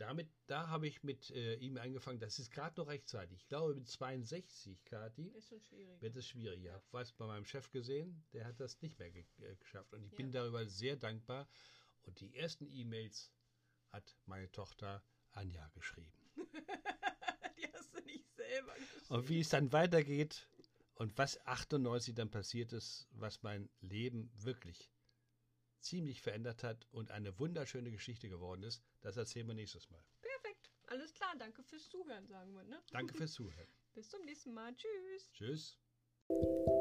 [0.03, 2.19] Damit, da habe ich mit äh, ihm angefangen.
[2.19, 3.39] Das ist gerade noch rechtzeitig.
[3.39, 5.33] Ich glaube, mit 62, Kati,
[6.01, 6.59] wird es schwierig.
[6.59, 6.73] Ich Ja.
[6.73, 9.93] habe was bei meinem Chef gesehen, der hat das nicht mehr ge äh, geschafft.
[9.93, 10.17] Und ich Ja.
[10.17, 11.49] bin darüber sehr dankbar.
[12.03, 13.31] Und die ersten E-Mails
[13.93, 16.13] hat meine Tochter Anja geschrieben.
[17.57, 19.07] Die hast du nicht selber geschrieben.
[19.09, 20.49] Und wie es dann weitergeht
[20.97, 24.92] und was 98 dann passiert ist, was mein Leben wirklich
[25.83, 30.03] ziemlich verändert hat und eine wunderschöne Geschichte geworden ist, das erzählen wir nächstes Mal.
[30.21, 30.71] Perfekt.
[30.87, 31.35] Alles klar.
[31.39, 32.81] Danke fürs Zuhören, sagen wir, ne?
[32.93, 33.69] Danke fürs Zuhören.
[33.95, 34.75] Bis zum nächsten Mal.
[34.75, 35.31] Tschüss.
[35.33, 35.79] Tschüss.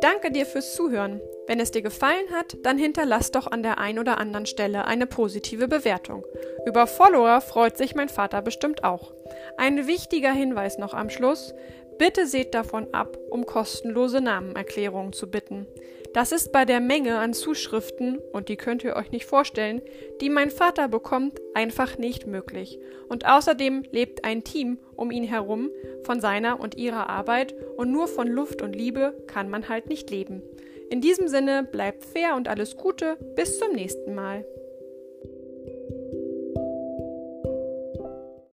[0.02, 1.22] Danke dir fürs Zuhören.
[1.48, 5.06] Wenn es dir gefallen hat, dann hinterlass doch an der ein oder anderen Stelle eine
[5.06, 6.26] positive Bewertung.
[6.66, 9.14] Über Follower freut sich mein Vater bestimmt auch.
[9.58, 11.54] Ein wichtiger Hinweis noch am Schluss.
[11.98, 15.68] Bitte seht davon ab, um kostenlose Namenerklärungen zu bitten.
[16.14, 19.82] Das ist bei der Menge an Zuschriften, und die könnt ihr euch nicht vorstellen,
[20.20, 22.80] die mein Vater bekommt, einfach nicht möglich.
[23.08, 25.70] Und außerdem lebt ein Team um ihn herum
[26.04, 30.10] von seiner und ihrer Arbeit und nur von Luft und Liebe kann man halt nicht
[30.10, 30.42] leben.
[30.90, 34.46] In diesem Sinne bleibt fair und alles Gute, bis zum nächsten Mal.